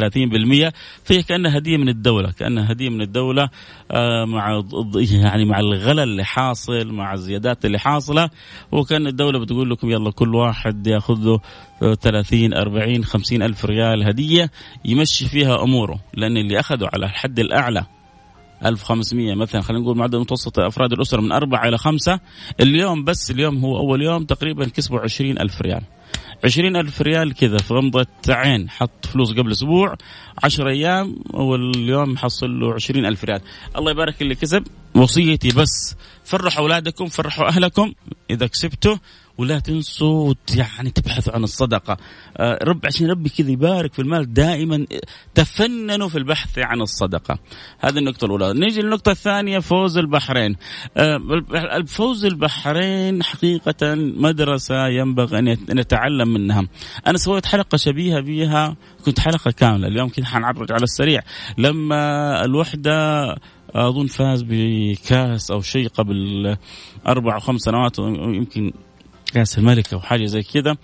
30% 0.69 0.73
فهي 1.05 1.23
كأنها 1.23 1.59
هدية 1.59 1.77
من 1.77 1.89
الدولة 1.89 2.33
كأنها 2.33 2.73
هدية 2.73 2.89
من 2.89 3.01
الدولة 3.03 3.49
آه، 3.91 4.25
مع 4.25 4.63
يعني 4.95 5.45
مع 5.45 5.61
الغلا 5.61 6.03
اللي 6.03 6.25
حاصل 6.25 6.93
مع 6.93 7.13
الزيادات 7.13 7.65
اللي 7.65 7.79
حاصلة. 7.79 8.31
وكأن 8.73 9.07
الدولة 9.07 9.39
بتقول 9.39 9.71
لكم 9.71 9.91
يلا 9.91 10.11
كل 10.11 10.35
واحد 10.35 10.87
ياخذ 10.87 11.19
له 11.25 11.41
30 11.95 12.55
40 12.55 13.05
50 13.05 13.43
ألف 13.43 13.65
ريال 13.65 14.09
هدية 14.09 14.51
يمشي 14.85 15.29
فيها 15.29 15.63
أموره. 15.63 16.01
لأن 16.15 16.37
اللي 16.37 16.61
اخذوا 16.61 16.89
على 16.93 17.07
الحد 17.07 17.39
الأعلى 17.39 17.87
1500 18.65 19.35
مثلا 19.35 19.61
خلينا 19.61 19.83
نقول 19.83 19.97
معدل 19.97 20.19
متوسط 20.19 20.59
أفراد 20.59 20.93
الأسرة 20.93 21.21
من 21.21 21.33
أربعة 21.33 21.69
إلى 21.69 21.79
خمسة. 21.79 22.21
اليوم 22.61 23.05
بس 23.05 23.31
اليوم 23.31 23.65
هو 23.65 23.79
أول 23.79 24.03
يوم 24.03 24.25
تقريبا 24.25 24.69
كسبوا 24.69 25.01
20 25.01 25.39
ألف 25.39 25.63
ريال. 25.63 25.83
عشرين 26.45 26.77
ألف 26.77 27.03
ريال 27.03 27.35
كذا 27.35 27.59
في 27.59 27.75
غمضة 27.75 28.07
عين. 28.29 28.71
حط 28.71 29.07
فلوس 29.07 29.33
قبل 29.33 29.51
أسبوع 29.51 29.95
عشر 30.45 30.69
أيام 30.69 31.17
واليوم 31.31 32.17
حصل 32.17 32.61
له 32.61 32.75
عشرين 32.75 33.07
ألف 33.07 33.25
ريال. 33.25 33.41
الله 33.77 33.91
يبارك 33.91 34.23
اللي 34.23 34.35
كسب. 34.35 34.65
وصيتي 34.95 35.49
بس 35.49 35.97
فرحوا 36.25 36.63
أولادكم 36.63 37.07
فرحوا 37.07 37.49
أهلكم. 37.49 37.93
إذا 38.31 38.47
كسبتوا 38.47 38.97
ولا 39.39 39.59
تنسوا 39.59 40.35
يعني 40.57 40.91
تبحثوا 40.91 41.35
عن 41.35 41.45
الصدقة. 41.45 41.97
آه، 42.37 42.59
رب 42.63 42.87
عشان 42.87 43.11
ربي 43.11 43.29
كذا 43.29 43.51
يبارك 43.51 43.93
في 43.93 44.03
المال 44.03 44.33
دائما 44.33 44.87
تفننوا 45.35 46.09
في 46.09 46.19
البحث 46.19 46.59
عن 46.59 46.81
الصدقة. 46.81 47.39
هذه 47.79 47.99
النقطة 47.99 48.25
الأولى. 48.25 48.53
نيجي 48.55 48.83
للنقطة 48.83 49.13
الثانية 49.13 49.59
فوز 49.59 49.99
البحرين. 49.99 50.57
آه، 50.97 51.19
فوز 51.87 52.25
البحرين 52.25 53.23
حقيقة 53.23 53.95
مدرسة 53.95 54.87
ينبغي 54.87 55.39
أن 55.39 55.57
نتعلم 55.71 56.29
منها. 56.29 56.69
أنا 57.07 57.19
سويت 57.19 57.47
حلقة 57.47 57.77
شبيهة 57.77 58.21
بها 58.21 58.77
كنت 59.05 59.21
حلقة 59.21 59.51
كاملة. 59.51 59.89
اليوم 59.89 60.09
كنت 60.09 60.25
حنعرج 60.25 60.73
على 60.73 60.83
السريع. 60.83 61.21
لما 61.59 62.45
الوحدة 62.45 63.23
أظن 63.75 64.07
فاز 64.07 64.45
بكاس 64.49 65.51
أو 65.51 65.61
شيء 65.61 65.89
قبل 65.89 66.57
أربع 67.07 67.35
أو 67.35 67.41
خمس 67.41 67.61
سنوات 67.61 67.99
يمكن 67.99 68.73
كأس 69.35 69.59
الملك 69.59 69.93
أو 69.93 70.01
حاجة 70.01 70.25
زي 70.25 70.43
كذا 70.43 70.77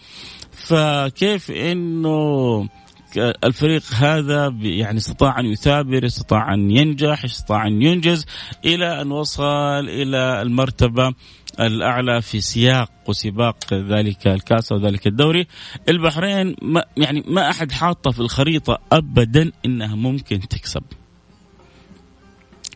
فكيف 0.52 1.50
إنه 1.50 2.68
الفريق 3.16 3.82
هذا 3.94 4.58
يعني 4.62 4.98
استطاع 4.98 5.40
أن 5.40 5.46
يثابر، 5.46 6.06
استطاع 6.06 6.54
أن 6.54 6.70
ينجح، 6.70 7.24
استطاع 7.24 7.66
أن 7.66 7.82
ينجز 7.82 8.26
إلى 8.64 9.02
أن 9.02 9.10
وصل 9.10 9.88
إلى 9.88 10.42
المرتبة 10.42 11.14
الأعلى 11.60 12.22
في 12.22 12.40
سياق 12.40 12.90
وسباق 13.08 13.74
ذلك 13.74 14.26
الكأس 14.26 14.72
وذلك 14.72 15.06
الدوري. 15.06 15.46
البحرين 15.88 16.54
ما 16.62 16.84
يعني 16.96 17.24
ما 17.26 17.50
أحد 17.50 17.72
حاطه 17.72 18.10
في 18.10 18.20
الخريطة 18.20 18.78
ابدا 18.92 19.52
إنها 19.64 19.94
ممكن 19.94 20.40
تكسب. 20.40 20.82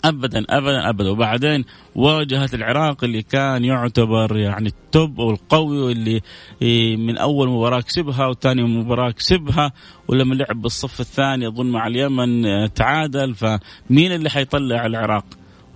ابدا 0.04 0.44
ابدا 0.50 0.88
ابدا. 0.88 1.11
وبعدين 1.11 1.64
واجهت 1.94 2.54
العراق 2.54 3.04
اللي 3.04 3.23
كان 3.23 3.64
يعتبر 3.64 4.37
يعني 4.37 4.68
التوب 4.68 5.18
والقوي 5.18 5.78
واللي 5.78 6.21
من 6.97 7.18
أول 7.18 7.49
مباراة 7.49 7.80
كسبها 7.80 8.26
وثاني 8.26 8.62
مباراة 8.62 9.11
كسبها. 9.11 9.73
ولما 10.09 10.35
لعب 10.35 10.62
بالصف 10.62 11.00
الثاني 11.00 11.49
أظن 11.49 11.66
مع 11.66 11.87
اليمن 11.87 12.44
تعادل. 12.75 13.35
فمين 13.35 14.12
اللي 14.12 14.30
حيطلع 14.30 14.87
العراق؟ 14.87 15.25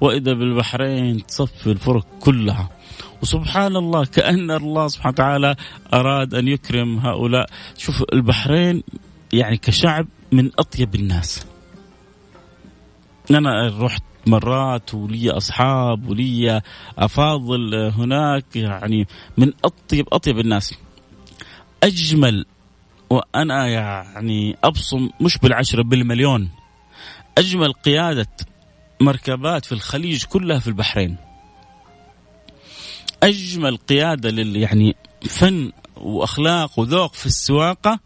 وإذا 0.01 0.33
بالبحرين 0.33 1.27
تصفي 1.27 1.67
الفرق 1.67 2.07
كلها. 2.21 2.71
وسبحان 3.23 3.77
الله 3.77 4.05
كأن 4.05 4.51
الله 4.51 4.89
سبحانه 4.89 5.13
وتعالى 5.13 5.57
أراد 5.95 6.35
أن 6.35 6.49
يكرم 6.49 6.99
هؤلاء. 6.99 7.47
شوف 7.79 8.05
البحرين 8.13 8.83
يعني 9.33 9.57
كشعب 9.57 10.07
من 10.33 10.51
أطيب 10.59 10.95
الناس. 10.95 11.47
أنا 13.31 13.73
رحت 13.81 14.03
مرات 14.27 14.95
ولي 14.95 15.31
أصحاب 15.31 16.09
ولي 16.09 16.63
أفاضل 16.99 17.75
هناك 17.75 18.57
يعني 18.57 19.07
من 19.37 19.53
أطيب 19.65 20.09
أطيب 20.13 20.39
الناس. 20.39 20.75
أجمل 21.83 22.47
وأنا 23.11 23.69
يعني 23.69 24.57
أبصم 24.65 25.11
مش 25.21 25.39
بالعشرة 25.39 25.83
بالمليون. 25.83 26.51
أجمل 27.39 27.73
قيادة 27.73 28.29
مركبات 29.01 29.65
في 29.65 29.73
الخليج 29.73 30.25
كلها 30.25 30.59
في 30.59 30.69
البحرين. 30.69 31.17
أجمل 33.23 33.77
قيادة 33.77 34.31
لل 34.31 34.57
يعني 34.57 34.97
فن 35.29 35.73
وأخلاق 35.97 36.79
وذوق 36.79 37.15
في 37.15 37.27
السواقة 37.27 38.01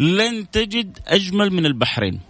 لن 0.00 0.50
تجد 0.50 0.98
أجمل 1.06 1.50
من 1.50 1.66
البحرين. 1.66 2.20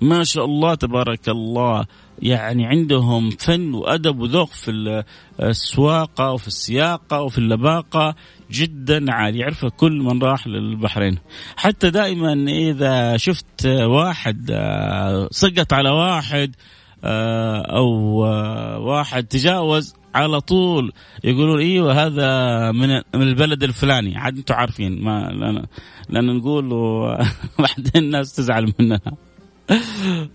ما 0.00 0.24
شاء 0.24 0.44
الله 0.44 0.74
تبارك 0.74 1.28
الله. 1.28 1.84
يعني 2.22 2.66
عندهم 2.66 3.30
فن 3.30 3.74
وأدب 3.74 4.20
وذوق 4.20 4.50
في 4.50 5.02
السواقة 5.42 6.32
وفي 6.32 6.48
السياقة 6.48 7.22
وفي 7.22 7.38
اللباقة 7.38 8.14
جدا 8.50 9.12
عالي. 9.12 9.38
يعرفها 9.38 9.70
كل 9.70 9.92
من 9.92 10.22
راح 10.22 10.46
للبحرين. 10.46 11.18
حتى 11.56 11.90
دائما 11.90 12.32
إذا 12.50 13.16
شفت 13.16 13.66
واحد 13.66 14.50
آه، 14.52 15.28
سقط 15.30 15.72
على 15.72 15.90
واحد 15.90 16.54
آه، 17.04 17.60
أو 17.76 18.24
آه، 18.24 18.78
واحد 18.78 19.24
تجاوز 19.24 19.94
على 20.14 20.40
طول 20.40 20.92
يقولون 21.24 21.60
إيوه 21.60 22.06
هذا 22.06 22.72
من 22.72 22.88
من 23.14 23.22
البلد 23.22 23.62
الفلاني. 23.62 24.16
عاد 24.16 24.36
أنتم 24.36 24.54
عارفين 24.54 25.04
ما 25.04 25.66
لأن 26.08 26.36
نقول 26.36 26.68
بعدين 27.58 28.04
الناس 28.04 28.32
تزعل 28.32 28.72
مننا 28.78 29.00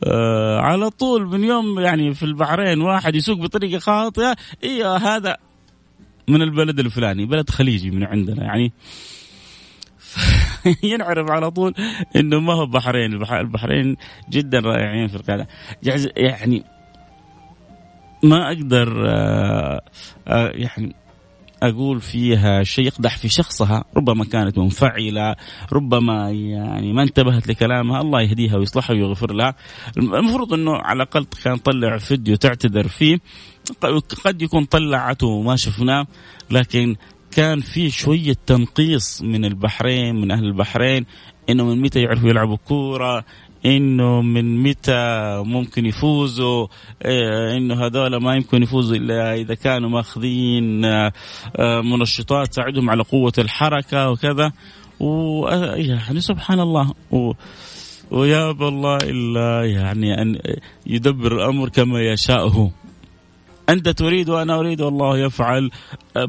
آه 0.03 0.59
على 0.59 0.89
طول 0.89 1.27
من 1.27 1.43
يوم 1.43 1.79
يعني 1.79 2.13
في 2.13 2.24
البحرين 2.24 2.81
واحد 2.81 3.15
يسوق 3.15 3.38
بطريقة 3.38 3.79
خاطئة. 3.79 4.36
أيوه 4.63 4.98
هذا؟ 4.98 5.38
من 6.27 6.41
البلد 6.41 6.79
الفلاني 6.79 7.25
بلد 7.25 7.50
خليجي 7.50 7.91
من 7.91 8.03
عندنا 8.03 8.43
يعني. 8.43 8.71
ينعرف 10.83 11.31
على 11.31 11.51
طول 11.51 11.74
إنه 12.15 12.39
ما 12.39 12.53
هو 12.53 12.65
بحرين. 12.65 13.13
البحرين 13.13 13.98
جدا 14.29 14.59
رائعين 14.59 15.07
في 15.07 15.15
القياده 15.15 15.48
يعني 16.17 16.63
ما 18.24 18.48
أقدر 18.48 19.09
آه، 19.09 19.81
آه، 20.27 20.50
يعني 20.50 20.95
أقول 21.63 22.01
فيها 22.01 22.63
شيء 22.63 22.86
يقدح 22.86 23.18
في 23.18 23.30
شخصها 23.30 23.84
ربما 23.98 24.25
كانت 24.25 24.58
منفعلة 24.58 25.36
ربما 25.74 26.32
يعني 26.32 26.94
ما 26.94 27.04
انتبهت 27.04 27.48
لكلامها 27.48 28.01
الله 28.01 28.22
يهديها 28.22 28.58
ويصلحها 28.58 28.96
ويغفر 28.96 29.34
لها. 29.34 29.56
المفروض 29.98 30.54
إنه 30.54 30.75
على 30.75 31.04
الأقل 31.04 31.25
كان 31.44 31.58
طلع 31.58 31.98
فيديو 31.98 32.36
تعتذر 32.36 32.88
فيه. 32.88 33.20
قد 34.25 34.42
يكون 34.42 34.66
طلعته 34.66 35.28
وما 35.28 35.56
شفناه 35.56 36.08
لكن 36.51 36.96
كان 37.32 37.60
في 37.60 37.89
شوية 37.89 38.36
تنقيص 38.46 39.22
من 39.22 39.46
البحرين 39.46 40.16
من 40.16 40.32
أهل 40.32 40.46
البحرين 40.46 41.06
إنه 41.50 41.66
من 41.66 41.82
متى 41.82 42.00
يعرفوا 42.00 42.30
يلعبوا 42.30 42.58
كورة 42.58 43.25
إنه 43.66 44.22
من 44.22 44.63
متى 44.63 45.44
ممكن 45.46 45.86
يفوزوا 45.86 46.68
إيه، 47.06 47.58
إنه 47.58 47.86
هذول 47.86 48.16
ما 48.16 48.36
يمكن 48.36 48.63
يفوزوا 48.63 48.98
إلا 48.98 49.34
إذا 49.34 49.54
كانوا 49.54 49.89
ماخذين 49.89 50.86
آه، 50.86 51.12
منشطات 51.82 52.48
تساعدهم 52.48 52.89
على 52.89 53.04
قوة 53.04 53.34
الحركة 53.38 54.10
وكذا. 54.10 54.51
ويعني 55.00 56.22
سبحان 56.22 56.60
الله. 56.60 56.94
و 57.12 57.34
ويا 58.12 58.51
الله 58.51 58.98
إلا 59.03 59.66
يعني 59.66 60.22
أن 60.22 60.40
يدبر 60.88 61.36
الأمر 61.36 61.70
كما 61.70 62.01
يشاء 62.01 62.72
أنت 63.70 63.90
تريد 63.90 64.29
وأنا 64.29 64.60
أريد 64.60 64.81
والله 64.81 65.18
يفعل 65.18 65.72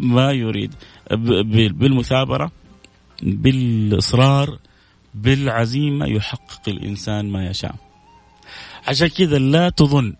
ما 0.00 0.32
يريد. 0.32 0.74
بالمثابرة 1.10 2.50
بالإصرار 3.22 4.58
بالعزيمه 5.14 6.06
يحقق 6.06 6.68
الإنسان 6.68 7.30
ما 7.30 7.46
يشاء. 7.46 7.74
عشان 8.88 9.08
كذا 9.08 9.38
لا 9.38 9.68
تظن. 9.68 10.14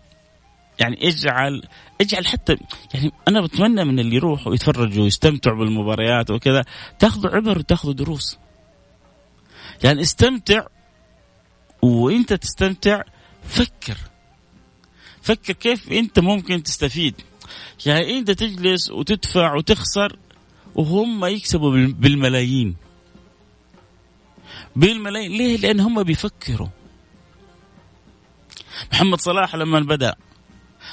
يعني 0.79 1.07
اجعل 1.07 1.63
اجعل 2.01 2.27
حتى 2.27 2.57
يعني 2.93 3.11
أنا 3.27 3.41
بتمنى 3.41 3.85
من 3.85 3.99
اللي 3.99 4.15
يروحوا 4.15 4.53
يتفرجوا 4.53 5.03
ويستمتعوا 5.03 5.57
بالمباريات 5.57 6.31
وكذا 6.31 6.65
تاخذوا 6.99 7.35
عبر 7.35 7.57
وتاخذوا 7.57 7.93
دروس. 7.93 8.37
يعني 9.83 10.01
استمتع 10.01 10.67
وإنت 11.81 12.33
تستمتع 12.33 13.03
فكر. 13.43 13.97
فكر 15.21 15.53
كيف 15.53 15.91
إنت 15.91 16.19
ممكن 16.19 16.63
تستفيد. 16.63 17.15
يعني 17.85 18.17
إنت 18.17 18.31
تجلس 18.31 18.91
وتدفع 18.91 19.55
وتخسر 19.55 20.17
وهم 20.75 21.25
يكسبوا 21.25 21.87
بالملايين. 21.87 22.75
بالملايين. 24.75 25.31
ليه؟ 25.31 25.57
لأن 25.57 25.79
هم 25.79 26.03
بيفكروا. 26.03 26.67
محمد 28.93 29.19
صلاح 29.19 29.55
لما 29.55 29.79
بدأ 29.79 30.15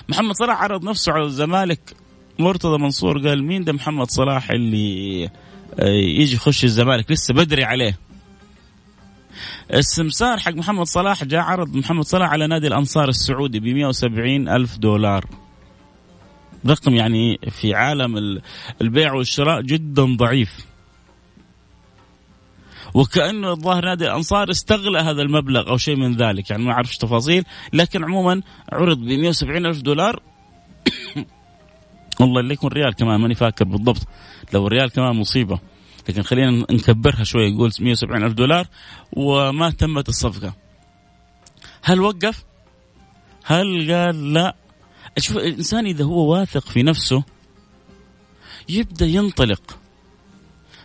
محمد 0.09 0.35
صلاح 0.35 0.63
عرض 0.63 0.85
نفسه 0.85 1.13
على 1.13 1.25
الزمالك. 1.25 1.97
مرتضى 2.39 2.79
منصور 2.79 3.29
قال 3.29 3.45
مين 3.45 3.65
ده 3.65 3.73
محمد 3.73 4.11
صلاح 4.11 4.51
اللي 4.51 5.25
آه، 5.81 5.89
يجي 5.89 6.35
يخش 6.35 6.65
الزمالك؟ 6.65 7.11
لسه 7.11 7.35
بدري 7.35 7.65
عليه. 7.65 7.99
السمسار 9.75 10.39
حق 10.39 10.53
محمد 10.53 10.87
صلاح 10.87 11.25
جاء 11.25 11.41
عرض 11.41 11.77
محمد 11.77 12.05
صلاح 12.05 12.31
على 12.31 12.47
نادي 12.47 12.67
الأنصار 12.67 13.09
السعودي 13.09 13.61
ب 13.61 13.65
170 13.65 14.49
ألف 14.49 14.79
دولار. 14.79 15.27
رقم 16.67 16.95
يعني 16.95 17.39
في 17.51 17.75
عالم 17.75 18.41
البيع 18.81 19.13
والشراء 19.13 19.61
جدا 19.61 20.17
ضعيف. 20.17 20.68
وكانه 22.99 23.53
الظاهر 23.53 23.85
نادي 23.85 24.05
الأنصار 24.05 24.51
استغلى 24.51 24.99
هذا 24.99 25.23
المبلغ 25.23 25.71
أو 25.71 25.77
شيء 25.77 25.97
من 25.97 26.17
ذلك 26.17 26.51
يعني 26.51 26.65
ما 26.65 26.73
أعرفش 26.73 26.97
تفاصيل 26.97 27.45
لكن 27.73 28.05
عموما 28.05 28.43
عرض 28.73 28.99
ب 28.99 29.09
170 29.09 29.67
ألف 29.67 29.83
دولار. 29.83 30.23
والله 32.21 32.41
اللي 32.41 32.55
يكون 32.55 32.71
ريال 32.71 32.95
كمان 32.95 33.21
ماني 33.21 33.35
فاكر 33.35 33.65
بالضبط 33.65 34.09
لو 34.55 34.67
الريال 34.67 34.91
كمان 34.91 35.17
مصيبة 35.17 35.59
لكن 36.09 36.23
خلينا 36.23 36.51
نكبرها 36.51 37.25
شوي 37.25 37.43
يقول 37.43 37.71
170 37.81 38.25
ألف 38.25 38.33
دولار 38.33 38.67
وما 39.13 39.71
تمت 39.71 40.09
الصفقة. 40.09 40.55
هل 41.83 42.01
وقف؟ 42.01 42.45
هل 43.45 43.93
قال 43.93 44.33
لا؟ 44.33 44.57
شوف 45.19 45.37
الإنسان 45.37 45.87
إذا 45.87 46.05
هو 46.05 46.33
واثق 46.33 46.67
في 46.67 46.83
نفسه 46.83 47.23
يبدأ 48.69 49.07
ينطلق. 49.07 49.79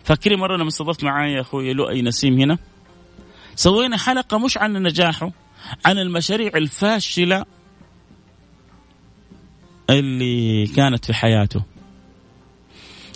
فاكرين 0.04 0.38
مرة 0.38 0.56
لما 0.56 0.68
استضفت 0.68 1.04
معي 1.04 1.40
أخوي 1.40 1.72
لؤي 1.72 2.02
نسيم 2.02 2.40
هنا؟ 2.40 2.58
سوينا 3.54 3.96
حلقة 3.96 4.38
مش 4.38 4.58
عن 4.58 4.72
نجاحه 4.72 5.30
عن 5.84 5.98
المشاريع 5.98 6.50
الفاشلة 6.54 7.44
اللي 9.90 10.66
كانت 10.66 11.04
في 11.04 11.14
حياته. 11.14 11.62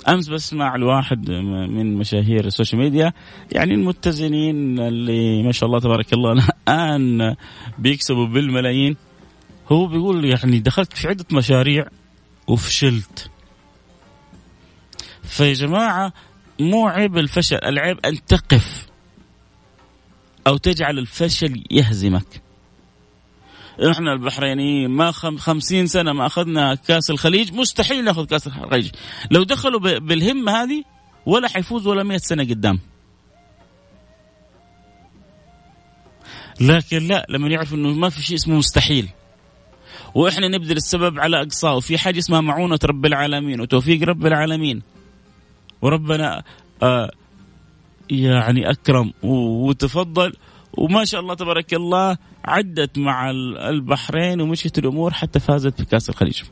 أمس 0.09 0.29
بسمع 0.29 0.75
الواحد 0.75 1.31
من 1.31 1.95
مشاهير 1.95 2.45
السوشيال 2.45 2.81
ميديا 2.81 3.13
يعني 3.53 3.75
المتزنين 3.75 4.81
اللي 4.81 5.43
ما 5.43 5.53
شاء 5.53 5.67
الله 5.67 5.81
تبارك 5.81 6.13
الله 6.13 6.33
الآن 6.33 7.37
بيكسبوا 7.79 8.27
بالملايين. 8.27 8.97
هو 9.73 9.87
بيقول 9.87 10.25
يعني 10.25 10.59
دخلت 10.59 10.93
في 10.93 11.09
عدة 11.09 11.25
مشاريع 11.33 11.87
وفشلت. 12.47 13.31
فيا 15.23 15.53
جماعة 15.53 16.13
مو 16.61 16.89
عيب 16.89 17.19
الفشل 17.19 17.57
العيب 17.57 17.99
أن 18.07 18.25
تقف 18.27 18.87
أو 20.47 20.57
تجعل 20.57 20.99
الفشل 20.99 21.65
يهزمك. 21.71 22.43
إحنا 23.91 24.13
البحرينيين 24.13 24.91
ما 24.91 25.11
خم 25.11 25.37
خمسين 25.37 25.87
سنة 25.87 26.13
ما 26.13 26.27
أخذنا 26.27 26.75
كأس 26.75 27.11
الخليج 27.11 27.53
مستحيل 27.53 28.05
نأخذ 28.05 28.27
كأس 28.27 28.47
الخليج. 28.47 28.91
لو 29.31 29.43
دخلوا 29.43 29.99
بالهمه 29.99 30.53
هذه 30.53 30.85
ولا 31.27 31.49
حيفوز 31.49 31.87
ولا 31.87 32.03
مئة 32.03 32.19
سنة 32.19 32.45
قدام. 32.45 32.79
لكن 36.61 36.99
لا 36.99 37.27
لما 37.29 37.49
يعرف 37.49 37.75
إنه 37.75 37.89
ما 37.89 38.09
في 38.09 38.23
شيء 38.23 38.37
اسمه 38.37 38.57
مستحيل. 38.57 39.09
وإحنا 40.15 40.49
نبذل 40.49 40.77
السبب 40.77 41.19
على 41.19 41.43
اقصاه 41.43 41.77
وفي 41.77 41.99
حاجة 41.99 42.19
اسمها 42.19 42.41
معونة 42.41 42.79
رب 42.85 43.07
العالمين 43.07 43.61
وتوفيق 43.61 44.03
رب 44.03 44.27
العالمين. 44.27 44.83
وربنا 45.83 46.43
آه 46.83 47.11
يعني 48.11 48.71
أكرم 48.71 49.13
وتفضل. 49.23 50.33
وما 50.73 51.05
شاء 51.05 51.21
الله 51.21 51.35
تبارك 51.35 51.75
الله 51.75 52.17
عدت 52.45 52.99
مع 52.99 53.31
البحرين 53.71 54.41
ومشيت 54.41 54.79
الأمور 54.79 55.13
حتى 55.13 55.41
فازت 55.41 55.83
بكأس 55.83 56.11
الخليج. 56.11 56.43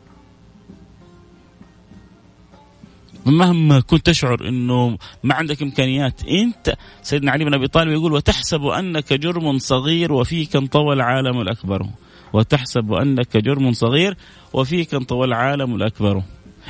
مهما 3.26 3.80
كنت 3.80 4.06
تشعر 4.06 4.48
إنه 4.48 4.98
ما 5.24 5.34
عندك 5.34 5.62
إمكانيات 5.62 6.24
أنت 6.24 6.74
سيدنا 7.02 7.32
علي 7.32 7.44
بن 7.44 7.54
أبي 7.54 7.68
طالب 7.68 7.92
يقول 7.92 8.12
وتحسب 8.12 8.64
أنك 8.64 9.12
جرم 9.12 9.58
صغير 9.58 10.12
وفيك 10.12 10.56
انطوى 10.56 10.94
العالم 10.94 11.40
الأكبر. 11.40 11.86
وتحسب 12.32 12.92
أنك 12.92 13.36
جرم 13.36 13.72
صغير 13.72 14.16
وفيك 14.52 14.94
انطوى 14.94 15.26
العالم 15.26 15.74
الأكبر. 15.74 16.22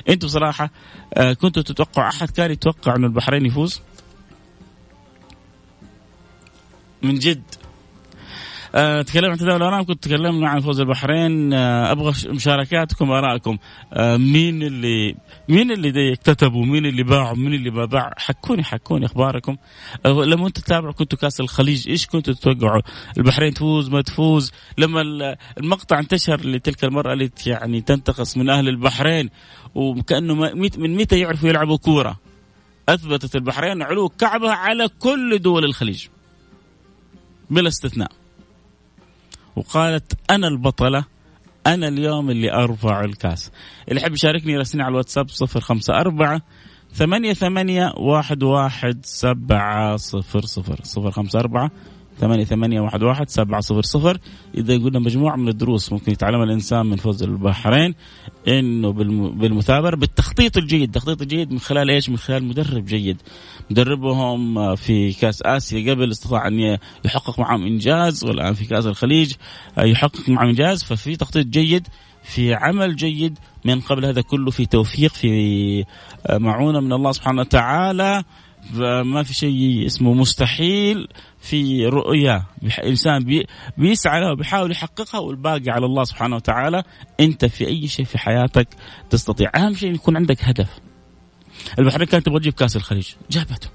انت 0.09 0.25
بصراحة 0.25 0.71
آه، 1.15 1.33
كنت 1.33 1.59
تتوقع 1.59 2.09
أحد 2.09 2.31
كان 2.31 2.51
يتوقع 2.51 2.97
انه 2.97 3.07
البحرين 3.07 3.47
يفوز؟ 3.47 3.81
من 7.03 7.15
جد. 7.19 7.43
أه 8.77 9.03
تكلمنا 9.03 9.31
عن 9.31 9.39
تداول 9.39 9.57
الارقام 9.57 9.85
كنت 9.85 10.05
تكلمنا 10.05 10.49
عن 10.49 10.61
فوز 10.61 10.81
البحرين. 10.81 11.53
أه 11.53 11.93
أبغى 11.93 12.13
مشاركاتكم 12.29 13.11
آرائكم. 13.11 13.59
أه 13.93 14.17
مين 14.17 14.63
اللي 14.63 15.15
مين 15.49 15.71
اللي 15.71 16.13
اكتتبوا؟ 16.13 16.67
مين 16.67 16.87
اللي 16.87 17.03
باعوا؟ 17.03 17.37
مين 17.37 17.55
اللي 17.55 17.71
ما 17.71 17.85
باع؟ 17.85 18.15
حكوني 18.17 18.65
حكوني 18.65 19.07
أخباركم. 19.07 19.57
أه 20.07 20.09
لما 20.09 20.47
أنتم 20.47 20.63
تتابعوا 20.63 20.93
كنتوا 20.93 21.19
كاس 21.19 21.41
الخليج 21.41 21.89
إيش 21.89 22.07
كنتوا 22.07 22.35
تتوقعوا؟ 22.35 22.83
البحرين 23.19 23.55
تفوز 23.55 23.91
ما 23.91 24.03
تفوز؟ 24.03 24.53
لما 24.79 25.01
المقطع 25.59 25.99
انتشر 25.99 26.41
لتلك 26.47 26.85
المراه 26.85 27.13
اللي 27.13 27.31
يعني 27.47 27.81
تنتقص 27.81 28.37
من 28.37 28.51
أهل 28.51 28.69
البحرين 28.69 29.31
وكأنه 29.75 30.35
من 30.55 30.97
متى 30.97 31.19
يعرفوا 31.21 31.49
يلعبوا 31.49 31.77
كورة. 31.77 32.17
أثبتت 32.89 33.37
البحرين 33.37 33.83
علو 33.83 34.09
كعبه 34.09 34.53
على 34.53 34.89
كل 34.99 35.39
دول 35.39 35.65
الخليج. 35.65 36.07
بلا 37.51 37.69
استثناء. 37.69 38.11
وقالت 39.57 40.13
أنا 40.31 40.49
البطلة 40.49 41.05
أنا 41.67 41.89
اليوم 41.89 42.31
اللي 42.31 42.53
أرفع 42.53 43.05
الكاس. 43.05 43.51
اللي 43.89 44.01
يحب 44.01 44.13
يشاركني 44.13 44.53
يرسلني 44.53 44.83
على 44.83 44.91
الواتساب 44.91 45.29
صفر 45.29 45.61
خمسة 45.61 45.95
أربعة 46.01 46.43
ثمانية 46.93 47.33
ثمانية 47.33 47.93
واحد 47.97 48.43
واحد 48.43 49.01
سبعة 49.05 49.97
صفر 49.97 50.41
صفر 50.41 50.81
صفر 50.83 51.11
خمسة 51.11 51.41
أربعة 51.41 51.71
ثمانية 52.19 52.45
ثمانية 52.45 52.81
واحد 52.81 53.03
واحد 53.03 53.31
سبعة 53.31 53.61
صفر 53.61 53.83
صفر. 53.83 54.19
إذا 54.55 54.79
قلنا 54.79 54.99
مجموعة 54.99 55.37
من 55.37 55.49
الدروس 55.49 55.93
ممكن 55.93 56.13
يتعلمها 56.13 56.45
الإنسان 56.45 56.87
من 56.87 56.97
فوز 56.97 57.23
البحرين 57.23 57.95
إنه 58.49 58.93
بالمثابرة 59.31 59.97
بالتخطيط 59.97 60.57
الجيد. 60.57 60.83
التخطيط 60.83 61.23
الجيد 61.23 61.53
من 61.53 61.59
خلال 61.59 61.91
إيش؟ 61.91 62.11
من 62.11 62.17
خلال 62.17 62.45
مدرب 62.45 62.85
جيد. 62.85 63.23
مدربهم 63.71 64.75
في 64.75 65.13
كأس 65.13 65.43
آسيا 65.43 65.93
قبل 65.93 66.11
استطاع 66.11 66.49
أن 66.49 66.79
يحقق 67.05 67.41
معهم 67.41 67.67
إنجاز 67.67 68.25
والآن 68.25 68.55
في 68.55 68.65
كأس 68.65 68.87
الخليج 68.87 69.33
يحقق 69.79 70.29
معهم 70.29 70.49
إنجاز. 70.49 70.85
ففي 70.85 71.17
تخطيط 71.17 71.47
جيد 71.47 71.89
في 72.23 72.55
عمل 72.55 72.97
جيد 72.97 73.39
من 73.65 73.81
قبل 73.81 74.05
هذا 74.05 74.21
كله 74.21 74.51
في 74.51 74.67
توفيق 74.67 75.11
في 75.11 75.85
معونة 76.31 76.81
من 76.81 76.93
الله 76.93 77.13
سبحانه 77.13 77.41
وتعالى. 77.41 78.25
ما 79.05 79.23
في 79.23 79.35
شيء 79.35 79.87
اسمه 79.87 80.15
مستحيل 80.15 81.09
في 81.41 81.87
رؤيا 81.87 82.45
انسان 82.85 83.25
بي 83.25 83.47
بيسعى 83.79 84.21
لها 84.21 84.33
وبيحاول 84.33 84.71
يحققها 84.71 85.19
والباقي 85.19 85.71
على 85.71 85.87
الله 85.87 86.05
سبحانه 86.05 86.37
وتعالى. 86.37 86.83
أنت 87.21 87.45
في 87.45 87.67
أي 87.67 87.89
شيء 87.89 88.05
في 88.05 88.19
حياتك 88.19 88.69
تستطيع. 89.11 89.51
أهم 89.57 89.75
شيء 89.75 89.95
يكون 89.95 90.17
عندك 90.17 90.45
هدف. 90.45 90.69
البحرين 91.79 92.07
كانت 92.07 92.27
تبغى 92.27 92.41
تجيب 92.41 92.53
كاس 92.53 92.77
الخليج. 92.77 93.09
جابته. 93.31 93.69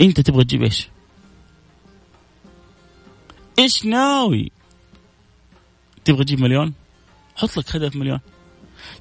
أنت 0.00 0.20
تبغى 0.20 0.44
تجيب 0.44 0.62
إيش؟ 0.62 0.88
إيش 3.58 3.84
ناوي؟ 3.84 4.50
تبغى 6.04 6.24
تجيب 6.24 6.40
مليون؟ 6.40 6.74
حط 7.36 7.56
لك 7.56 7.76
هدف 7.76 7.96
مليون. 7.96 8.20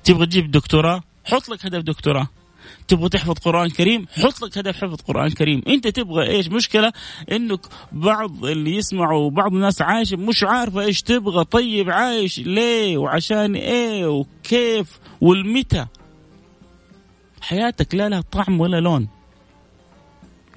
تبغى 0.04 0.26
تجيب 0.26 0.52
دكتوراه؟ 0.52 1.04
حط 1.26 1.50
لك 1.50 1.66
هدف 1.66 1.84
دكتوراه. 1.84 2.28
تبغى 2.88 3.10
تحفظ 3.10 3.34
قرآن 3.34 3.70
كريم 3.70 4.06
حط 4.24 4.42
لك 4.42 4.58
هدف 4.58 4.76
حفظ 4.76 5.02
قرآن 5.02 5.30
كريم. 5.30 5.62
انت 5.68 5.88
تبغى 5.88 6.28
إيش؟ 6.28 6.48
مشكلة 6.48 6.94
انك 7.32 7.60
بعض 7.92 8.46
اللي 8.46 8.76
يسمعوا 8.76 9.30
بعض 9.30 9.54
الناس 9.54 9.82
عايشة 9.82 10.18
مش 10.18 10.44
عارفة 10.44 10.82
إيش 10.82 11.02
تبغى. 11.02 11.44
طيب 11.44 11.90
عايش 11.90 12.40
ليه؟ 12.40 12.98
وعشان 12.98 13.56
إيه؟ 13.56 14.08
وكيف؟ 14.08 15.00
والمتى؟ 15.22 15.86
حياتك 17.42 17.96
لا 17.96 18.10
لها 18.10 18.22
طعم 18.22 18.60
ولا 18.60 18.80
لون. 18.80 19.08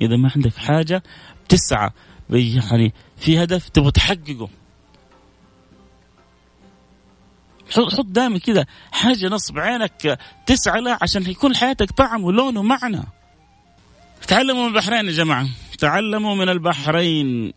إذا 0.01 0.16
ما 0.16 0.33
عندك 0.37 0.57
حاجة 0.57 1.03
تسعى 1.49 1.90
يعني 2.31 2.92
في 3.16 3.42
هدف 3.42 3.69
تبغى 3.69 3.90
تحققه. 3.90 4.49
حط 7.71 8.07
دائما 8.07 8.39
كذا 8.39 8.67
حاجة 8.93 9.27
نصب 9.27 9.59
عينك 9.59 10.19
تسعى 10.47 10.81
لها 10.81 10.99
عشان 11.03 11.31
يكون 11.31 11.57
حياتك 11.57 11.91
طعم 11.91 12.25
ولون 12.25 12.57
ومعنى 12.57 13.03
تعلموا 14.29 14.63
من 14.63 14.69
البحرين 14.69 15.07
يا 15.07 15.13
جماعة. 15.13 15.47
تعلموا 15.79 16.35
من 16.35 16.49
البحرين. 16.49 17.53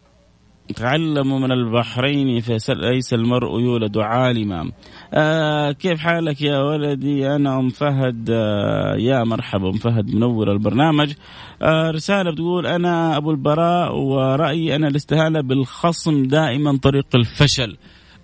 تعلموا 0.76 1.40
من 1.40 1.52
البحرين 1.52 2.42
ليس 2.70 3.14
المرء 3.14 3.60
يولد 3.60 3.98
عالما. 3.98 4.72
آه 5.14 5.72
كيف 5.72 6.00
حالك 6.00 6.42
يا 6.42 6.60
ولدي؟ 6.60 7.28
أنا 7.36 7.60
أم 7.60 7.70
فهد. 7.70 8.30
آه 8.30 8.96
يا 8.98 9.24
مرحبا 9.24 9.70
أم 9.70 9.78
فهد 9.78 10.16
منور 10.16 10.52
البرنامج. 10.52 11.14
آه 11.62 11.92
رسالة 11.92 12.32
بتقول 12.32 12.68
أنا 12.68 13.18
أبو 13.18 13.32
البراء 13.32 13.96
ورأيي 13.96 14.76
أنا 14.76 14.88
الاستهانة 14.88 15.42
بالخصم 15.42 16.24
دائما 16.24 16.78
طريق 16.78 17.16
الفشل. 17.16 17.78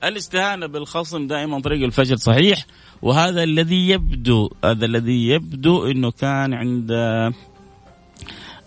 الاستهانة 0.05 0.67
بالخصم 0.67 1.27
دائما 1.27 1.61
طريق 1.61 1.83
الفشل 1.83 2.19
صحيح 2.19 2.65
وهذا 3.01 3.43
الذي 3.43 3.89
يبدو 3.89 4.49
هذا 4.63 4.85
الذي 4.85 5.27
يبدو 5.27 5.85
إنه 5.85 6.11
كان 6.11 6.53
عند 6.53 6.91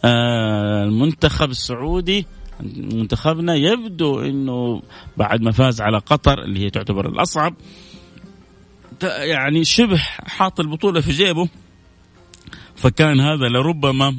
آه، 0.05 0.85
المنتخب 0.85 1.51
السعودي 1.51 2.27
منتخبنا 2.77 3.55
يبدو 3.55 4.21
إنه 4.21 4.83
بعد 5.17 5.43
ما 5.43 5.51
فاز 5.51 5.81
على 5.81 5.99
قطر 5.99 6.43
اللي 6.43 6.61
هي 6.61 6.71
تعتبر 6.71 7.09
الأصعب 7.09 7.55
يعني 9.03 9.65
شبه 9.65 9.97
حاط 10.27 10.61
البطولة 10.61 11.01
في 11.01 11.11
جيبه. 11.11 11.49
فكان 12.77 13.21
هذا 13.21 13.49
لربما 13.49 14.17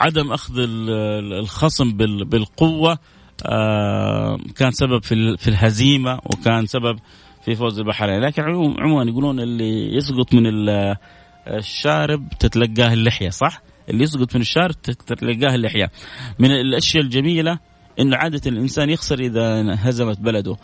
عدم 0.00 0.32
أخذ 0.32 0.54
الخصم 0.58 1.92
بالقوة 2.24 2.98
كان 4.56 4.70
سبب 4.70 5.04
في 5.04 5.36
في 5.36 5.48
الهزيمة 5.48 6.20
وكان 6.26 6.66
سبب 6.66 6.98
في 7.44 7.54
فوز 7.54 7.78
البحرين. 7.80 8.20
لكن 8.20 8.42
عموما 8.78 9.10
يقولون 9.10 9.40
اللي 9.40 9.96
يسقط 9.96 10.34
من 10.34 10.42
الشارب 11.48 12.28
تتلقاه 12.40 12.92
اللحية 12.92 13.30
صح؟ 13.30 13.62
اللي 13.88 14.02
يسقط 14.02 14.34
من 14.34 14.40
الشارب 14.40 14.74
تتلقاه 14.82 15.54
اللحية. 15.54 15.90
من 16.38 16.50
الأشياء 16.50 17.04
الجميلة 17.04 17.58
إنه 18.00 18.16
عادة 18.16 18.40
الإنسان 18.46 18.90
يخسر 18.90 19.20
إذا 19.20 19.74
هزمت 19.78 20.20
بلده. 20.20 20.56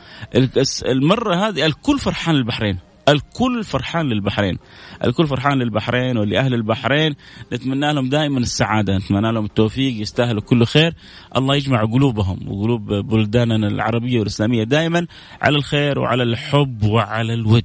المرة 0.87 1.49
هذه 1.49 1.67
الكل 1.67 1.99
فرحان 1.99 2.35
للبحرين. 2.35 2.79
الكل 3.09 3.65
فرحان 3.65 4.09
للبحرين. 4.09 4.59
الكل 5.05 5.27
فرحان 5.27 5.59
للبحرين 5.59 6.19
ولأهل 6.19 6.55
البحرين. 6.55 7.15
نتمنى 7.53 7.93
لهم 7.93 8.09
دائما 8.09 8.39
السعادة 8.39 8.97
نتمنى 8.97 9.33
لهم 9.33 9.45
التوفيق 9.45 10.01
يستاهلوا 10.01 10.43
كل 10.43 10.65
خير. 10.65 10.95
الله 11.37 11.57
يجمع 11.57 11.85
قلوبهم 11.85 12.49
وقلوب 12.49 12.93
بلداننا 12.93 13.69
العربية 13.69 14.19
والإسلامية 14.19 14.65
دائما 14.65 15.07
على 15.43 15.57
الخير 15.57 15.99
وعلى 15.99 16.23
الحب 16.23 16.85
وعلى 16.85 17.35
الود. 17.35 17.65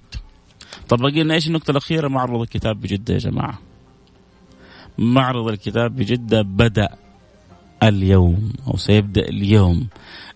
طب 0.89 0.97
باقي 0.97 1.23
لنا 1.23 1.34
إيش 1.34 1.47
النقطة 1.47 1.71
الأخيرة؟ 1.71 2.08
معرض 2.08 2.41
الكتاب 2.41 2.82
بجدة 2.82 3.13
يا 3.13 3.19
جماعة. 3.19 3.60
معرض 4.97 5.47
الكتاب 5.47 5.95
بجدة 5.95 6.41
بدأ 6.41 6.89
اليوم 7.84 8.54
أو 8.67 8.77
سيبدأ 8.77 9.21
اليوم. 9.21 9.88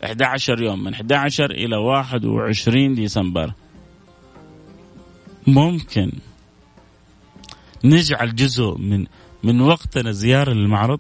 11 0.04 0.62
يوم 0.62 0.84
من 0.84 0.94
11 0.94 1.52
إلى 1.52 1.76
21 1.76 2.96
ديسمبر. 2.96 3.52
ممكن 5.48 6.12
نجعل 7.84 8.36
جزء 8.36 8.78
من 8.78 9.06
من 9.44 9.62
وقتنا 9.62 10.12
زيارة 10.12 10.54
للمعرض؟ 10.54 11.00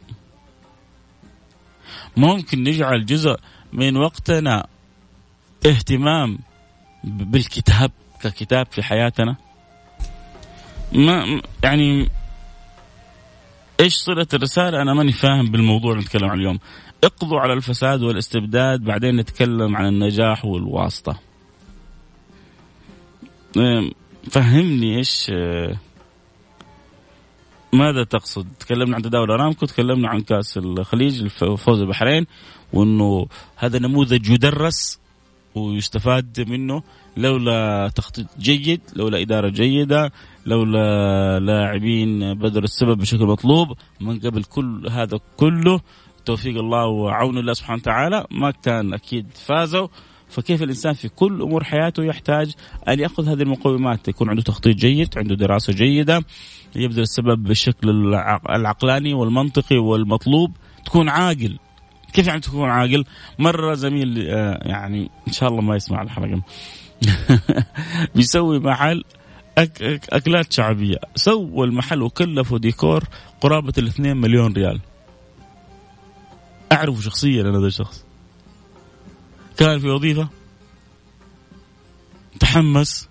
ممكن 2.17 2.63
نجعل 2.63 3.05
جزء 3.05 3.35
من 3.73 3.97
وقتنا 3.97 4.67
اهتمام 5.65 6.39
بالكتاب 7.03 7.91
ككتاب 8.21 8.67
في 8.71 8.83
حياتنا؟ 8.83 9.35
ما 10.93 11.41
يعني 11.63 12.09
إيش 13.79 13.95
صلة 13.95 14.27
الرسالة؟ 14.33 14.81
أنا 14.81 14.93
ماني 14.93 15.11
فاهم 15.11 15.51
بالموضوع 15.51 15.91
اللي 15.91 16.03
نتكلم 16.03 16.29
عنه 16.29 16.33
اليوم. 16.33 16.59
اقضوا 17.03 17.39
على 17.39 17.53
الفساد 17.53 18.01
والاستبداد 18.01 18.83
بعدين 18.83 19.15
نتكلم 19.15 19.75
عن 19.75 19.87
النجاح 19.87 20.45
والواسطة. 20.45 21.19
فهمني 24.29 24.97
إيش 24.97 25.31
ماذا 27.73 28.03
تقصد؟ 28.03 28.47
تكلمنا 28.59 28.95
عن 28.95 29.01
تداول 29.01 29.31
أرامكو، 29.31 29.65
تكلمنا 29.65 30.09
عن 30.09 30.21
كأس 30.21 30.57
الخليج 30.57 31.27
فوز 31.27 31.81
البحرين 31.81 32.25
وإنه 32.73 33.27
هذا 33.55 33.79
نموذج 33.79 34.29
يدرس 34.29 34.99
ويستفاد 35.55 36.49
منه 36.49 36.83
لولا 37.17 37.91
تخطيط 37.95 38.25
جيد، 38.39 38.81
لولا 38.95 39.21
إدارة 39.21 39.49
جيدة، 39.49 40.11
لولا 40.45 41.39
لاعبين 41.39 42.33
بذلوا 42.33 42.63
السبب 42.63 42.97
بشكل 42.97 43.25
مطلوب 43.25 43.77
من 44.01 44.19
قبل 44.19 44.43
كل 44.43 44.87
هذا 44.91 45.19
كله 45.37 45.81
توفيق 46.25 46.57
الله 46.57 46.85
وعون 46.85 47.37
الله 47.37 47.53
سبحانه 47.53 47.81
وتعالى 47.81 48.25
ما 48.31 48.51
كان 48.51 48.93
أكيد 48.93 49.27
فازوا 49.45 49.87
فكيف 50.29 50.63
الإنسان 50.63 50.93
في 50.93 51.09
كل 51.09 51.41
أمور 51.41 51.63
حياته 51.63 52.03
يحتاج 52.03 52.53
أن 52.87 52.99
يأخذ 52.99 53.29
هذه 53.29 53.41
المقومات؟ 53.41 54.07
يكون 54.07 54.29
عنده 54.29 54.41
تخطيط 54.41 54.75
جيد 54.75 55.17
عنده 55.17 55.35
دراسة 55.35 55.73
جيدة 55.73 56.23
يبذل 56.75 57.01
السبب 57.01 57.43
بالشكل 57.43 57.89
العقلاني 58.49 59.13
والمنطقي 59.13 59.77
والمطلوب. 59.77 60.51
تكون 60.85 61.09
عاقل. 61.09 61.59
كيف 62.13 62.27
يعني 62.27 62.39
تكون 62.39 62.69
عاقل؟ 62.69 63.05
مرة 63.39 63.73
زميل 63.73 64.27
آه، 64.29 64.67
يعني 64.67 65.09
إن 65.27 65.33
شاء 65.33 65.49
الله 65.49 65.61
ما 65.61 65.75
يسمع 65.75 66.01
الحلقة. 66.01 66.41
بيسوي 68.15 68.59
محل 68.59 69.03
أك 69.57 69.83
أك 69.83 70.09
أكلات 70.09 70.53
شعبية. 70.53 70.97
سووا 71.15 71.65
المحل 71.65 72.01
وكلفوا 72.01 72.57
ديكور 72.57 73.03
قرابة 73.41 73.73
الاثنين 73.77 74.17
مليون 74.17 74.53
ريال. 74.53 74.81
أعرفه 76.71 77.01
شخصيا 77.01 77.41
أنا 77.41 77.57
هذا 77.59 77.67
الشخص. 77.67 78.04
كان 79.57 79.79
في 79.79 79.89
وظيفة 79.89 80.29
تحمس 82.39 83.09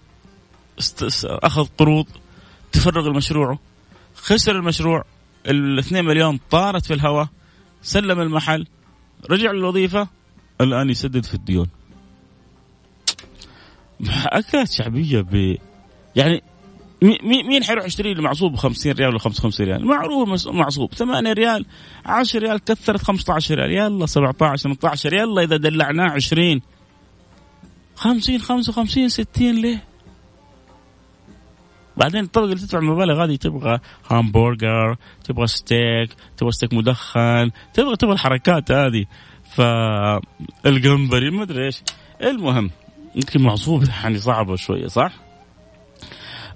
أخذ 1.24 1.66
قروض 1.78 2.06
تفرغ 2.72 3.06
المشروع. 3.06 3.58
خسر 4.14 4.56
المشروع 4.56 5.04
الاثنين 5.46 6.04
مليون 6.04 6.40
طارت 6.50 6.86
في 6.86 6.94
الهواء 6.94 7.28
سلم 7.82 8.20
المحل 8.20 8.66
رجع 9.30 9.50
للوظيفة 9.50 10.08
الآن 10.60 10.90
يسدد 10.90 11.24
في 11.24 11.34
الديون. 11.34 11.66
اكلات 14.26 14.70
شعبية 14.70 15.20
ب 15.20 15.56
يعني 16.16 16.42
مين 17.22 17.64
حيروح 17.64 17.84
يشتري 17.84 18.12
المعصوب 18.12 18.52
ب 18.52 18.56
50 18.56 18.92
ريال 18.92 19.08
ولا 19.08 19.18
55 19.18 19.66
ريال؟ 19.66 19.86
معروف 19.86 20.46
معصوب 20.48 20.94
8 20.94 21.32
ريال 21.32 21.66
10 22.06 22.40
ريال 22.40 22.64
كثرت 22.64 23.02
15 23.02 23.54
ريال 23.54 23.70
يلا 23.70 24.06
17 24.06 24.62
18 24.62 25.14
يلا 25.14 25.42
إذا 25.42 25.56
دلعناه 25.56 26.10
20 26.10 26.60
50 27.96 28.38
55 28.38 29.08
60 29.08 29.54
ليه؟ 29.54 29.84
بعدين 31.96 32.24
الطبقة 32.24 32.44
اللي 32.44 32.56
تدفع 32.56 32.78
المبالغ 32.78 33.24
هذه 33.24 33.36
تبغى 33.36 33.78
همبرجر 34.10 34.96
تبغى 35.24 35.46
ستيك 35.46 36.10
تبغى 36.36 36.52
ستيك 36.52 36.74
مدخن 36.74 37.50
تبغى 37.74 37.96
تبغى 37.96 38.12
الحركات 38.12 38.72
هذه 38.72 39.04
فالجمبري 39.54 41.30
ما 41.30 41.42
أدري 41.42 41.66
إيش 41.66 41.82
المهم 42.22 42.70
يمكن 43.14 43.42
معصوب 43.42 43.84
يعني 43.84 44.18
صعبة 44.18 44.56
شوية 44.56 44.86
صح؟ 44.86 45.23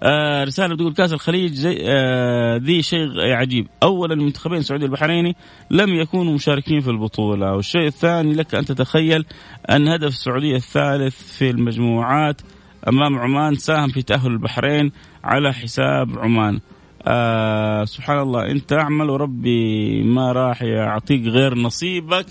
آه 0.03 0.45
رسالة 0.45 0.75
بتقول 0.75 0.93
كاس 0.93 1.13
الخليج 1.13 1.53
زي 1.53 1.79
آه 1.83 2.57
ذي 2.57 2.83
شيء 2.83 3.21
عجيب. 3.21 3.67
اولا 3.83 4.15
المنتخبين 4.15 4.59
السعودي 4.59 4.85
والبحريني 4.85 5.37
لم 5.71 5.95
يكونوا 5.95 6.35
مشاركين 6.35 6.81
في 6.81 6.91
البطولة. 6.91 7.53
والشيء 7.53 7.87
الثاني 7.87 8.33
لك 8.33 8.55
أن 8.55 8.65
تتخيل 8.65 9.25
أن 9.71 9.89
هدف 9.89 10.09
السعودية 10.09 10.57
الثالث 10.57 11.39
في 11.39 11.51
المجموعات 11.51 12.41
أمام 12.89 13.19
عمان 13.19 13.55
ساهم 13.55 13.89
في 13.89 14.03
تأهل 14.03 14.31
البحرين 14.31 14.93
على 15.25 15.53
حساب 15.53 16.19
عمان. 16.19 16.61
آه 17.07 17.85
سبحان 17.85 18.19
الله 18.19 18.51
أنت 18.51 18.73
أعمل 18.73 19.11
وربي 19.11 20.03
ما 20.03 20.33
راح 20.33 20.63
يعطيك 20.63 21.23
غير 21.27 21.55
نصيبك. 21.55 22.27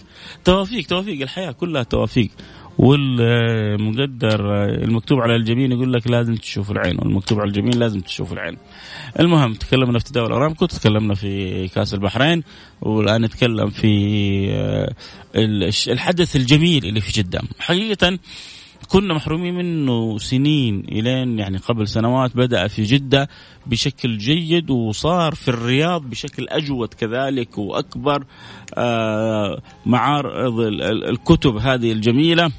توافيق 0.45 0.85
توافيق 0.85 1.21
الحياة 1.21 1.51
كلها 1.51 1.83
توافيق 1.83 2.29
والمقدر 2.77 4.65
المكتوب 4.65 5.19
على 5.19 5.35
الجبين 5.35 5.71
يقول 5.71 5.93
لك 5.93 6.07
لازم 6.07 6.35
تشوف 6.35 6.71
العين 6.71 6.97
والمكتوب 6.99 7.39
على 7.39 7.47
الجبين 7.47 7.73
لازم 7.79 7.99
تشوف 7.99 8.33
العين. 8.33 8.57
المهم 9.19 9.53
تكلمنا 9.53 9.99
في 9.99 10.05
تداول 10.05 10.31
ارامكو 10.31 10.65
تكلمنا 10.65 11.15
في 11.15 11.67
كأس 11.67 11.93
البحرين 11.93 12.43
والآن 12.81 13.21
نتكلم 13.21 13.69
في 13.69 13.87
آه، 14.51 14.93
الحدث 15.87 16.35
الجميل 16.35 16.85
اللي 16.85 17.01
في 17.01 17.11
جدة. 17.11 17.41
حقيقة 17.59 18.19
كنا 18.87 19.13
محرومين 19.13 19.55
منه 19.55 20.17
سنين 20.17 20.79
إلين 20.79 21.39
يعني 21.39 21.57
قبل 21.57 21.87
سنوات 21.87 22.37
بدأ 22.37 22.67
في 22.67 22.83
جدة 22.83 23.29
بشكل 23.65 24.17
جيد 24.17 24.69
وصار 24.69 25.35
في 25.35 25.47
الرياض 25.47 26.01
بشكل 26.09 26.47
أجود 26.49 26.93
كذلك 26.93 27.57
وأكبر 27.57 28.25
آه، 28.77 29.61
معارض 29.85 30.59
الكتب 31.09 31.57
هذه 31.57 31.91
الجميلة. 31.91 32.51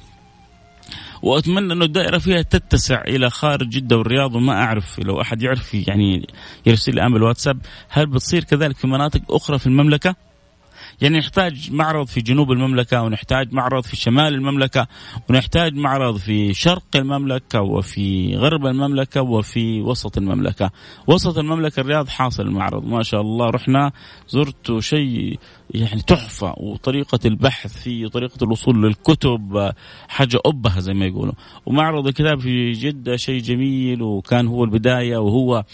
وأتمنى 1.23 1.73
انه 1.73 1.85
الدائرة 1.85 2.19
فيها 2.19 2.43
تتسع 2.43 3.01
إلى 3.01 3.31
خارج 3.31 3.69
جدة 3.69 3.97
والرياض 3.97 4.35
وما 4.35 4.53
أعرف 4.53 4.99
لو 4.99 5.21
أحد 5.21 5.43
يعرف 5.43 5.75
يعني 5.75 6.27
يرسل 6.67 6.95
لي 6.95 7.11
بالواتساب 7.11 7.59
هل 7.89 8.07
بتصير 8.07 8.45
كذلك 8.45 8.77
في 8.77 8.87
مناطق 8.87 9.21
أخرى 9.31 9.59
في 9.59 9.67
المملكة؟ 9.67 10.28
يعني 11.01 11.19
نحتاج 11.19 11.73
معرض 11.73 12.07
في 12.07 12.21
جنوب 12.21 12.53
المملكة 12.53 13.03
ونحتاج 13.03 13.53
معرض 13.53 13.83
في 13.83 13.97
شمال 13.97 14.35
المملكة 14.35 14.87
ونحتاج 15.31 15.75
معرض 15.75 16.17
في 16.17 16.55
شرق 16.55 16.83
المملكة 16.95 17.61
وفي 17.61 18.37
غرب 18.37 18.67
المملكة 18.67 19.23
وفي 19.23 19.81
وسط 19.81 20.19
المملكة. 20.19 20.71
وسط 21.07 21.39
المملكة 21.39 21.81
الرياض 21.81 22.09
حاصل 22.09 22.43
المعرض 22.43 22.85
ما 22.85 23.03
شاء 23.03 23.21
الله. 23.21 23.51
رحنا 23.51 23.93
زرت 24.29 24.79
شيء 24.79 25.39
يعني 25.71 26.03
تحفة 26.03 26.55
وطريقة 26.57 27.19
البحث 27.25 27.83
فيه 27.83 28.07
وطريقة 28.07 28.45
الوصول 28.45 28.83
للكتب 28.83 29.73
حاجة 30.09 30.39
أبهة 30.47 30.81
زي 30.81 30.95
ما 30.95 31.07
يقولوا. 31.07 31.35
ومعرض 31.67 32.07
الكتاب 32.07 32.41
في 32.41 32.73
جدة 32.73 33.17
شيء 33.17 33.41
جميل 33.41 34.03
وكان 34.03 34.47
هو 34.47 34.65
البداية 34.65 35.17
وهو 35.17 35.65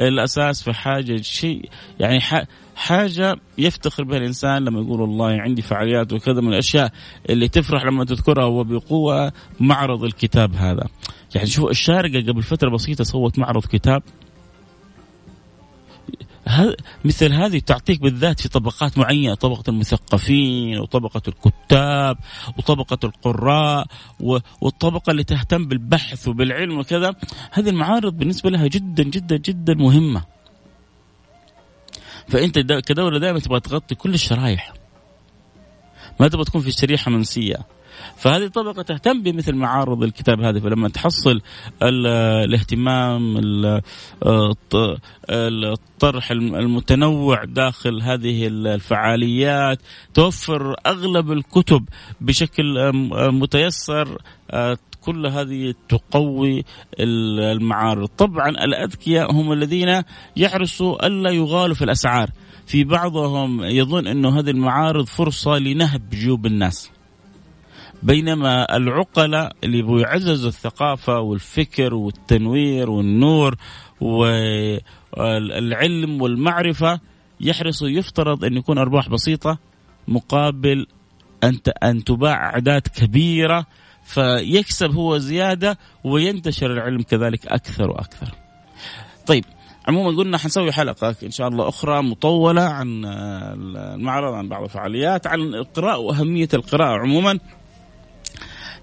الأساس 0.00 0.62
في 0.62 0.72
حاجة 0.72 1.22
شيء 1.22 1.68
يعني 2.00 2.20
حاجة 2.78 3.36
يفتخر 3.58 4.04
بها 4.04 4.18
الإنسان 4.18 4.64
لما 4.64 4.80
يقول 4.80 5.00
والله 5.00 5.40
عندي 5.40 5.62
فعاليات 5.62 6.12
وكذا 6.12 6.40
من 6.40 6.48
الأشياء 6.48 6.92
اللي 7.30 7.48
تفرح 7.48 7.84
لما 7.84 8.04
تذكرها 8.04 8.44
وبقوة 8.44 9.32
معرض 9.60 10.04
الكتاب 10.04 10.54
هذا. 10.54 10.88
يعني 11.34 11.46
شوف 11.46 11.70
الشارقة 11.70 12.32
قبل 12.32 12.42
فترة 12.42 12.70
بسيطة 12.70 13.04
سوت 13.04 13.38
معرض 13.38 13.66
كتاب. 13.66 14.02
مثل 17.04 17.32
هذه 17.32 17.58
تعطيك 17.58 18.00
بالذات 18.02 18.40
في 18.40 18.48
طبقات 18.48 18.98
معينة 18.98 19.34
طبقة 19.34 19.62
المثقفين 19.68 20.78
وطبقة 20.78 21.22
الكتاب 21.28 22.16
وطبقة 22.58 22.98
القراء 23.04 23.86
والطبقة 24.60 25.10
اللي 25.10 25.24
تهتم 25.24 25.66
بالبحث 25.66 26.28
وبالعلم 26.28 26.78
وكذا. 26.78 27.14
هذه 27.52 27.68
المعارض 27.68 28.16
بالنسبة 28.16 28.50
لها 28.50 28.66
جدا 28.66 29.02
جدا 29.02 29.36
جدا 29.36 29.74
مهمة. 29.74 30.37
فأنت 32.28 32.58
كدولة 32.58 33.18
دائما 33.18 33.38
تبغى 33.38 33.60
تغطي 33.60 33.94
كل 33.94 34.14
الشرايح. 34.14 34.72
ما 36.20 36.28
تبغى 36.28 36.44
تكون 36.44 36.60
في 36.60 36.72
شريحة 36.72 37.10
منسية. 37.10 37.56
فهذه 38.16 38.44
الطبقة 38.44 38.82
تهتم 38.82 39.22
بمثل 39.22 39.54
معارض 39.54 40.02
الكتاب 40.02 40.40
هذه 40.40 40.58
فلما 40.58 40.88
تحصل 40.88 41.40
الاهتمام 41.82 43.40
الطرح 45.30 46.30
المتنوع 46.30 47.44
داخل 47.44 48.02
هذه 48.02 48.46
الفعاليات 48.46 49.78
توفر 50.14 50.74
أغلب 50.86 51.32
الكتب 51.32 51.84
بشكل 52.20 52.92
متيسر 53.32 54.18
كل 55.00 55.26
هذه 55.26 55.74
تقوي 55.88 56.64
المعارض. 57.00 58.08
طبعا 58.08 58.48
الأذكياء 58.48 59.32
هم 59.32 59.52
الذين 59.52 60.02
يحرصوا 60.36 61.06
ألا 61.06 61.30
يغالوا 61.30 61.74
في 61.74 61.84
الأسعار. 61.84 62.30
في 62.66 62.84
بعضهم 62.84 63.62
يظن 63.62 64.06
أنه 64.06 64.38
هذه 64.38 64.50
المعارض 64.50 65.06
فرصة 65.06 65.58
لنهب 65.58 66.10
جيوب 66.10 66.46
الناس. 66.46 66.90
بينما 68.02 68.76
العقلاء 68.76 69.52
اللي 69.64 70.00
يعززوا 70.02 70.48
الثقافة 70.48 71.20
والفكر 71.20 71.94
والتنوير 71.94 72.90
والنور 72.90 73.56
والعلم 75.16 76.22
والمعرفة 76.22 77.00
يحرصوا 77.40 77.88
يفترض 77.88 78.44
أن 78.44 78.56
يكون 78.56 78.78
أرباح 78.78 79.08
بسيطة 79.08 79.58
مقابل 80.08 80.86
أن 81.44 81.58
أن 81.82 82.04
تباع 82.04 82.46
أعداد 82.46 82.82
كبيرة 82.82 83.66
فيكسب 84.08 84.94
هو 84.94 85.18
زيادة 85.18 85.78
وينتشر 86.04 86.72
العلم 86.72 87.02
كذلك 87.02 87.46
أكثر 87.46 87.90
وأكثر. 87.90 88.34
طيب 89.26 89.44
عموما 89.88 90.18
قلنا 90.18 90.38
حنسوي 90.38 90.72
حلقة 90.72 91.16
إن 91.22 91.30
شاء 91.30 91.48
الله 91.48 91.68
أخرى 91.68 92.02
مطولة 92.02 92.62
عن 92.62 93.04
المعرض 93.04 94.34
عن 94.34 94.48
بعض 94.48 94.62
الفعاليات 94.62 95.26
عن 95.26 95.40
القراءه 95.40 95.98
وأهمية 95.98 96.48
القراءة 96.54 96.98
عموما. 96.98 97.38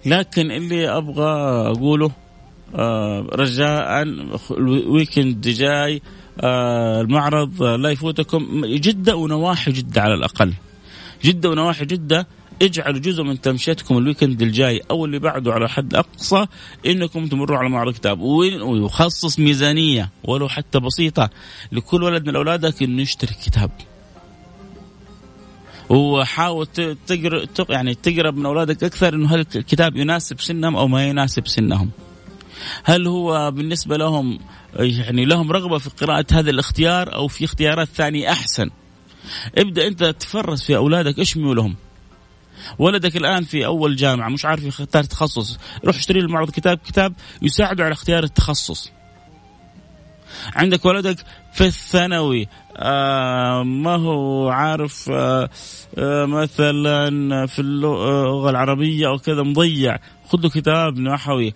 لكن 0.05 0.51
اللي 0.51 0.89
أبغى 0.89 1.31
أقوله 1.71 2.11
آه 2.75 3.27
رجاء 3.33 4.03
الويكند 4.51 5.47
جاي 5.47 6.01
آه 6.41 7.01
المعرض 7.01 7.63
لا 7.63 7.89
يفوتكم 7.89 8.65
جدة 8.65 9.15
ونواحي 9.15 9.71
جدة 9.71 10.01
على 10.01 10.13
الأقل. 10.13 10.53
جدة 11.23 11.49
ونواحي 11.49 11.85
جدة 11.85 12.27
اجعلوا 12.61 12.99
جزء 12.99 13.23
من 13.23 13.41
تمشيتكم 13.41 13.97
الويكند 13.97 14.41
الجاي 14.41 14.81
أو 14.91 15.05
اللي 15.05 15.19
بعده 15.19 15.53
على 15.53 15.69
حد 15.69 15.95
أقصى 15.95 16.45
إنكم 16.85 17.27
تمروا 17.27 17.57
على 17.57 17.69
معرض 17.69 17.93
كتاب 17.93 18.19
ويخصص 18.19 19.39
ميزانية 19.39 20.09
ولو 20.23 20.49
حتى 20.49 20.79
بسيطة 20.79 21.29
لكل 21.71 22.03
ولد 22.03 22.27
من 22.27 22.35
أولادك 22.35 22.83
إنه 22.83 23.01
يشتري 23.01 23.33
كتاب. 23.45 23.71
وحاول 25.89 26.67
تقرا 27.07 27.45
يعني 27.69 27.95
تقرب 27.95 28.37
من 28.37 28.45
أولادك 28.45 28.83
أكثر 28.83 29.13
إنه 29.13 29.35
هل 29.35 29.45
الكتاب 29.55 29.95
يناسب 29.95 30.41
سنهم 30.41 30.75
أو 30.75 30.87
ما 30.87 31.07
يناسب 31.07 31.47
سنهم. 31.47 31.89
هل 32.83 33.07
هو 33.07 33.51
بالنسبة 33.51 33.97
لهم 33.97 34.39
يعني 34.79 35.25
لهم 35.25 35.51
رغبة 35.51 35.77
في 35.77 35.89
قراءة 35.89 36.25
هذا 36.31 36.49
الاختيار 36.49 37.15
أو 37.15 37.27
في 37.27 37.45
اختيارات 37.45 37.87
ثانية 37.87 38.31
أحسن. 38.31 38.69
ابدأ 39.57 39.87
أنت 39.87 40.03
تفرس 40.03 40.63
في 40.63 40.75
أولادك 40.75 41.19
إيش 41.19 41.37
ميولهم 41.37 41.75
ولدك 42.79 43.17
الآن 43.17 43.43
في 43.43 43.65
أول 43.65 43.95
جامعة 43.95 44.29
مش 44.29 44.45
عارف 44.45 44.63
يختار 44.63 45.03
تخصص. 45.03 45.57
روح 45.85 45.95
اشتري 45.95 46.21
له 46.21 46.27
معرض 46.27 46.49
كتاب 46.49 46.77
كتاب 46.77 47.13
يساعده 47.41 47.83
على 47.83 47.93
اختيار 47.93 48.23
التخصص. 48.23 48.91
عندك 50.55 50.85
ولدك 50.85 51.17
في 51.53 51.65
الثانوي. 51.65 52.47
آه 52.77 53.63
ما 53.63 53.95
هو 53.95 54.49
عارف 54.49 55.09
آه 55.09 55.49
آه 55.97 56.25
مثلا 56.25 57.45
في 57.45 57.59
اللغة 57.59 58.49
العربية 58.49 59.07
أو 59.07 59.17
كذا 59.17 59.43
مضيع. 59.43 59.97
خذ 60.29 60.39
له 60.41 60.49
كتاب 60.49 60.99
نحوي. 60.99 61.53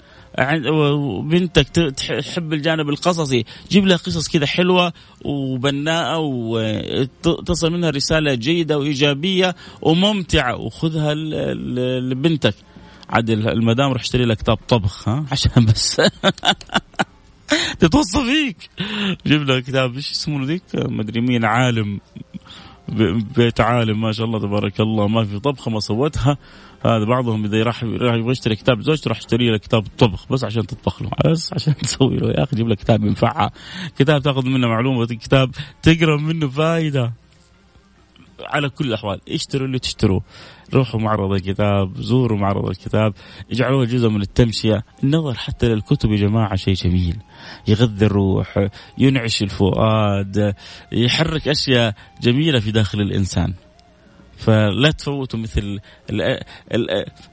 وبنتك 0.71 1.69
تحب 1.69 2.53
الجانب 2.53 2.89
القصصي. 2.89 3.45
جيب 3.71 3.87
لها 3.87 3.97
قصص 3.97 4.27
كذا 4.27 4.45
حلوة 4.45 4.93
وبناءة 5.25 6.17
وتصل 6.19 7.71
منها 7.71 7.89
رسالة 7.89 8.33
جيدة 8.33 8.77
وإيجابية 8.77 9.55
وممتعة. 9.81 10.55
وخذها 10.55 11.13
لبنتك. 11.99 12.55
عاد 13.09 13.29
المدام 13.29 13.91
روح 13.91 14.01
اشتري 14.01 14.25
لك 14.25 14.37
كتاب 14.37 14.57
طبخ 14.67 15.09
ها؟ 15.09 15.25
عشان 15.31 15.65
بس. 15.65 16.01
تتوصى 17.79 18.19
فيك. 18.25 18.69
جيب 19.27 19.41
لها 19.43 19.59
كتاب 19.59 19.95
إيش 19.95 20.11
اسمه 20.11 20.45
ذيك؟ 20.45 20.63
مدري 20.75 21.21
مين؟ 21.21 21.45
عالم. 21.45 21.99
بيت 23.37 23.61
عالم 23.61 24.01
ما 24.01 24.11
شاء 24.11 24.25
الله 24.25 24.39
تبارك 24.39 24.79
الله. 24.81 25.07
ما 25.07 25.25
في 25.25 25.39
طبخة 25.39 25.71
ما 25.71 25.79
سوتها. 25.79 26.37
هذا 26.85 27.05
بعضهم 27.05 27.45
إذا 27.45 27.63
راح 27.63 27.83
يبغى 27.83 28.31
يشتري 28.31 28.55
كتاب 28.55 28.81
زوجته 28.81 29.09
راح 29.09 29.17
يشتري 29.17 29.49
له 29.49 29.57
كتاب 29.57 29.83
طبخ 29.97 30.31
بس 30.31 30.43
عشان 30.43 30.67
تطبخ 30.67 31.01
له. 31.01 31.09
بس 31.25 31.53
عشان 31.53 31.75
تسوي 31.75 32.17
له. 32.17 32.29
يا 32.29 32.43
أخي 32.43 32.55
جيب 32.55 32.67
له 32.67 32.75
كتاب 32.75 33.03
ينفعها. 33.03 33.51
كتاب 33.97 34.21
تاخذ 34.21 34.45
منه 34.45 34.67
معلومة 34.67 35.05
كتاب 35.05 35.51
تقرأ 35.81 36.17
منه 36.17 36.47
فائده 36.47 37.13
على 38.45 38.69
كل 38.69 38.87
الأحوال 38.87 39.19
اشتروا 39.29 39.67
اللي 39.67 39.79
تشتروه. 39.79 40.21
روحوا 40.73 40.99
معرض 40.99 41.31
الكتاب 41.31 42.01
زوروا 42.01 42.37
معرض 42.37 42.69
الكتاب 42.69 43.13
اجعلوه 43.51 43.85
جزء 43.85 44.09
من 44.09 44.21
التمشية. 44.21 44.83
النظر 45.03 45.33
حتى 45.33 45.69
للكتب 45.69 46.11
يا 46.11 46.17
جماعة 46.17 46.55
شيء 46.55 46.73
جميل. 46.73 47.17
يغذي 47.67 48.05
الروح 48.05 48.67
ينعش 48.97 49.43
الفؤاد 49.43 50.55
يحرك 50.91 51.47
أشياء 51.47 51.95
جميلة 52.21 52.59
في 52.59 52.71
داخل 52.71 53.01
الإنسان. 53.01 53.53
فلا 54.39 54.91
تفوتوا 54.91 55.39
مثل 55.39 55.79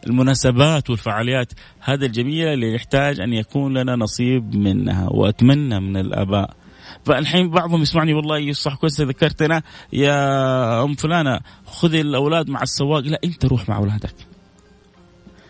المناسبات 0.06 0.90
والفعاليات. 0.90 1.52
هذه 1.80 2.06
الجميلة 2.06 2.54
اللي 2.54 2.74
يحتاج 2.74 3.20
أن 3.20 3.32
يكون 3.32 3.78
لنا 3.78 3.96
نصيب 3.96 4.54
منها 4.54 5.08
وأتمنى 5.10 5.80
من 5.80 5.96
الآباء. 5.96 6.56
فالحين 7.04 7.50
بعضهم 7.50 7.82
يسمعني 7.82 8.14
والله 8.14 8.52
صح 8.52 8.74
كويس 8.74 9.00
ذكرتنا 9.00 9.62
يا 9.92 10.84
أم 10.84 10.94
فلانة 10.94 11.40
خذي 11.66 12.00
الأولاد 12.00 12.50
مع 12.50 12.62
السواق. 12.62 13.00
لا 13.00 13.18
أنت 13.24 13.44
روح 13.44 13.68
مع 13.68 13.76
أولادك. 13.76 14.14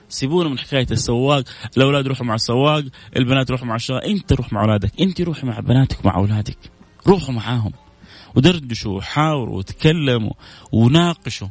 سيبونا 0.09 0.49
من 0.49 0.59
حكاية 0.59 0.87
السواق. 0.90 1.45
الأولاد 1.77 2.07
يروحوا 2.07 2.27
مع 2.27 2.35
السواق 2.35 2.85
البنات 3.16 3.49
يروحوا 3.49 3.66
مع 3.66 3.75
الشغل 3.75 3.99
أنت 3.99 4.33
روح 4.33 4.53
مع 4.53 4.62
أولادك 4.62 5.01
أنت 5.01 5.21
روحي 5.21 5.47
مع 5.47 5.61
بناتك 5.61 6.07
مع 6.07 6.16
أولادك. 6.16 6.59
روحوا 7.07 7.35
معاهم. 7.35 7.73
ودردشوا 8.37 8.96
وحاوروا 8.96 9.59
وتكلموا 9.59 10.33
وناقشوا 10.72 11.49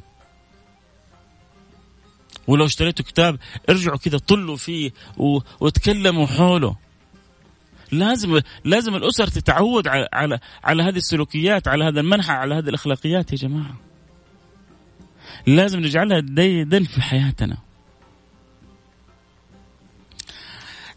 ولو 2.47 2.65
اشتريتوا 2.65 3.05
كتاب 3.05 3.39
ارجعوا 3.69 3.97
كذا 3.97 4.17
طلوا 4.17 4.55
فيه 4.55 4.91
وتكلموا 5.59 6.25
حوله. 6.25 6.75
لازم 7.91 8.41
لازم 8.63 8.95
الأسر 8.95 9.27
تتعود 9.27 9.87
على 9.87 10.09
على 10.13 10.39
على 10.63 10.83
هذه 10.83 10.97
السلوكيات 10.97 11.67
على 11.67 11.83
هذا 11.85 11.99
المنحى 11.99 12.33
على 12.33 12.55
هذه 12.55 12.69
الأخلاقيات 12.69 13.31
يا 13.31 13.37
جماعة. 13.37 13.75
لازم 15.47 15.79
نجعلها 15.79 16.19
ديدا 16.19 16.83
في 16.83 17.01
حياتنا. 17.01 17.64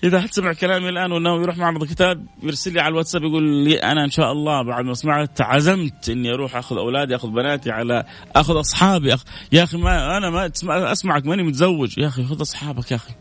إذا 0.05 0.21
حد 0.21 0.33
سمع 0.33 0.53
كلامي 0.53 0.89
الآن 0.89 1.13
وإنه 1.13 1.43
يروح 1.43 1.57
معرض 1.57 1.83
الكتاب 1.83 2.27
يرسل 2.43 2.73
لي 2.73 2.81
على 2.81 2.89
الواتساب 2.89 3.23
يقول 3.23 3.65
لي 3.65 3.77
أنا 3.77 4.05
إن 4.05 4.11
شاء 4.11 4.33
الله 4.33 4.63
بعد 4.63 4.85
ما 4.85 4.95
سمعت 4.95 5.41
عزمت 5.41 6.09
إني 6.09 6.35
أروح 6.35 6.57
أخذ 6.57 6.77
أولادي 6.77 7.17
أخذ 7.17 7.29
بناتي 7.29 7.71
على 7.71 8.05
أخذ 8.37 8.61
أصحابي 8.61 9.15
أخ... 9.15 9.25
يا 9.53 9.63
أخي 9.63 9.77
ما 9.77 10.17
أنا 10.17 10.31
ما 10.31 10.51
أسمعك 10.93 11.27
ماني 11.27 11.43
متزوج. 11.43 11.99
يا 11.99 12.07
أخي 12.07 12.25
خذ 12.25 12.43
أصحابك 12.43 12.91
يا 12.91 12.97
أخي. 12.97 13.15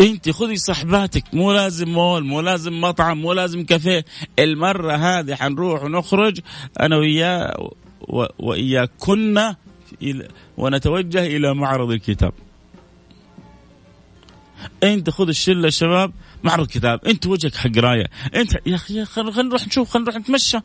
أنت 0.00 0.30
خذي 0.30 0.56
صحباتك 0.56 1.24
مو 1.32 1.52
لازم 1.52 1.88
مول 1.88 2.24
مو 2.24 2.40
لازم 2.40 2.80
مطعم 2.80 3.18
مو 3.18 3.32
لازم 3.32 3.64
كافيه. 3.64 4.04
المرة 4.38 4.92
هذه 4.92 5.34
حنروح 5.34 5.82
ونخرج 5.82 6.40
أنا 6.80 6.96
وياه 6.96 7.70
وإياكن 8.38 9.54
ونتوجه 10.56 11.26
إلى 11.26 11.54
معرض 11.54 11.90
الكتاب. 11.90 12.32
انت 14.82 15.10
خذ 15.10 15.28
الشلة 15.28 15.68
الشباب 15.68 16.12
معرض 16.42 16.66
كتاب 16.66 17.04
انت 17.06 17.26
وجهك 17.26 17.54
حق 17.54 17.78
رايه 17.78 18.06
إنت 18.36 18.52
يا 18.66 18.74
أخي 18.74 19.04
خلينا 19.04 19.42
نروح 19.42 19.66
نشوف 19.66 19.90
خلينا 19.90 20.10
نروح 20.10 20.22
نتمشى. 20.22 20.58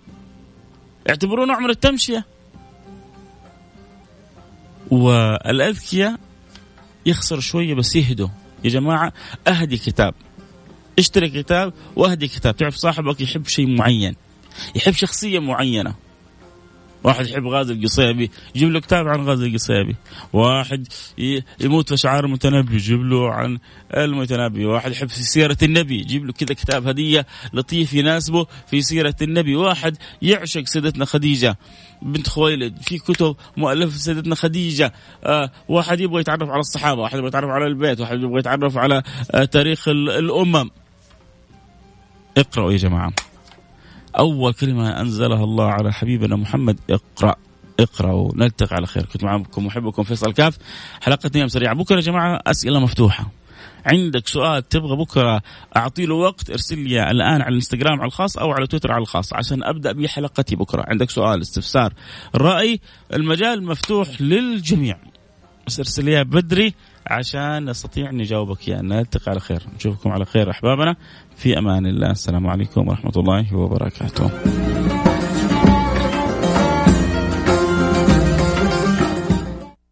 اعتبروه 1.09 1.45
نوع 1.45 1.59
من 1.59 1.69
التمشية. 1.69 2.25
والأذكياء 4.91 6.19
يخسر 7.05 7.39
شوية 7.39 7.73
بس 7.73 7.95
يهدوا. 7.95 8.29
يا 8.63 8.69
جماعة 8.69 9.13
أهدي 9.47 9.77
كتاب. 9.77 10.13
اشتري 10.99 11.29
كتاب 11.29 11.73
وأهدي 11.95 12.27
كتاب. 12.27 12.57
تعرف 12.57 12.75
صاحبك 12.75 13.21
يحب 13.21 13.47
شيء 13.47 13.67
معين. 13.67 14.15
يحب 14.75 14.93
شخصية 14.93 15.39
معينة. 15.39 15.95
واحد 17.03 17.27
يحب 17.27 17.47
غازي 17.47 17.73
القصيبي 17.73 18.31
يجيب 18.55 18.69
له 18.69 18.79
كتاب 18.79 19.07
عن 19.07 19.25
غازي 19.25 19.47
القصيبي. 19.47 19.95
واحد 20.33 20.87
يموت 21.61 21.89
في 21.89 21.97
شعار 21.97 22.25
المتنبي 22.25 22.75
يجيب 22.75 23.01
له 23.01 23.31
عن 23.31 23.57
المتنبي. 23.97 24.65
واحد 24.65 24.91
يحب 24.91 25.09
في 25.09 25.23
سيرة 25.23 25.57
النبي 25.63 25.99
يجيب 25.99 26.25
له 26.25 26.33
كذا 26.33 26.53
كتاب 26.53 26.87
هدية 26.87 27.25
لطيف 27.53 27.93
يناسبه 27.93 28.47
في 28.67 28.81
سيرة 28.81 29.15
النبي. 29.21 29.55
واحد 29.55 29.97
يعشق 30.21 30.63
سيدتنا 30.65 31.05
خديجة 31.05 31.57
بنت 32.01 32.27
خويلد 32.29 32.81
في 32.81 32.97
كتب 32.97 33.35
مؤلفة 33.57 33.97
سيدتنا 33.97 34.35
خديجة. 34.35 34.93
آه 35.23 35.51
واحد 35.67 35.99
يبغى 35.99 36.21
يتعرف 36.21 36.49
على 36.49 36.59
الصحابة 36.59 37.01
واحد 37.01 37.17
يبغى 37.17 37.27
يتعرف 37.27 37.49
على 37.49 37.67
البيت 37.67 37.99
واحد 37.99 38.17
يبغى 38.17 38.39
يتعرف 38.39 38.77
على 38.77 39.03
آه 39.31 39.45
تاريخ 39.45 39.87
الأمم. 39.87 40.69
اقرأوا 42.37 42.71
يا 42.71 42.77
جماعة. 42.77 43.13
أول 44.19 44.53
كلمة 44.53 45.01
أنزلها 45.01 45.43
الله 45.43 45.65
على 45.65 45.93
حبيبنا 45.93 46.35
محمد 46.35 46.79
اقرأ 46.89 47.35
اقرأوا 47.79 48.31
نلتقي 48.35 48.75
على 48.75 48.87
خير. 48.87 49.05
كنت 49.05 49.23
معكم 49.23 49.65
محبكم 49.65 50.03
فيصل 50.03 50.33
كاف. 50.33 50.57
حلقة 51.01 51.31
نيام 51.35 51.47
سريعة. 51.47 51.75
بكرة 51.75 51.95
يا 51.95 52.01
جماعة 52.01 52.41
أسئلة 52.47 52.79
مفتوحة. 52.79 53.31
عندك 53.85 54.27
سؤال 54.27 54.69
تبغى 54.69 54.95
بكرة 54.95 55.41
اعطي 55.77 56.05
له 56.05 56.15
وقت 56.15 56.49
ارسل 56.49 56.79
لي 56.79 57.11
الآن 57.11 57.41
على 57.41 57.49
الإنستغرام 57.49 57.99
على 57.99 58.07
الخاص 58.07 58.37
أو 58.37 58.51
على 58.51 58.67
تويتر 58.67 58.91
على 58.91 59.01
الخاص 59.01 59.33
عشان 59.33 59.63
أبدأ 59.63 59.91
بحلقتي 59.91 60.55
بكرة. 60.55 60.85
عندك 60.87 61.09
سؤال 61.09 61.41
استفسار 61.41 61.93
رأي 62.35 62.79
المجال 63.13 63.63
مفتوح 63.65 64.21
للجميع. 64.21 64.97
بس 65.67 65.79
ارسل 65.79 66.05
لي 66.05 66.23
بدري. 66.23 66.73
عشان 67.09 67.69
نستطيع 67.69 68.11
نجاوبك. 68.11 68.67
يا 68.67 68.81
نلتقي 68.81 69.31
على 69.31 69.39
خير. 69.39 69.63
نشوفكم 69.75 70.09
على 70.09 70.25
خير 70.25 70.49
أحبابنا. 70.51 70.95
في 71.35 71.57
أمان 71.57 71.85
الله. 71.85 72.11
السلام 72.11 72.47
عليكم 72.47 72.87
ورحمة 72.87 73.13
الله 73.17 73.55
وبركاته. 73.55 74.31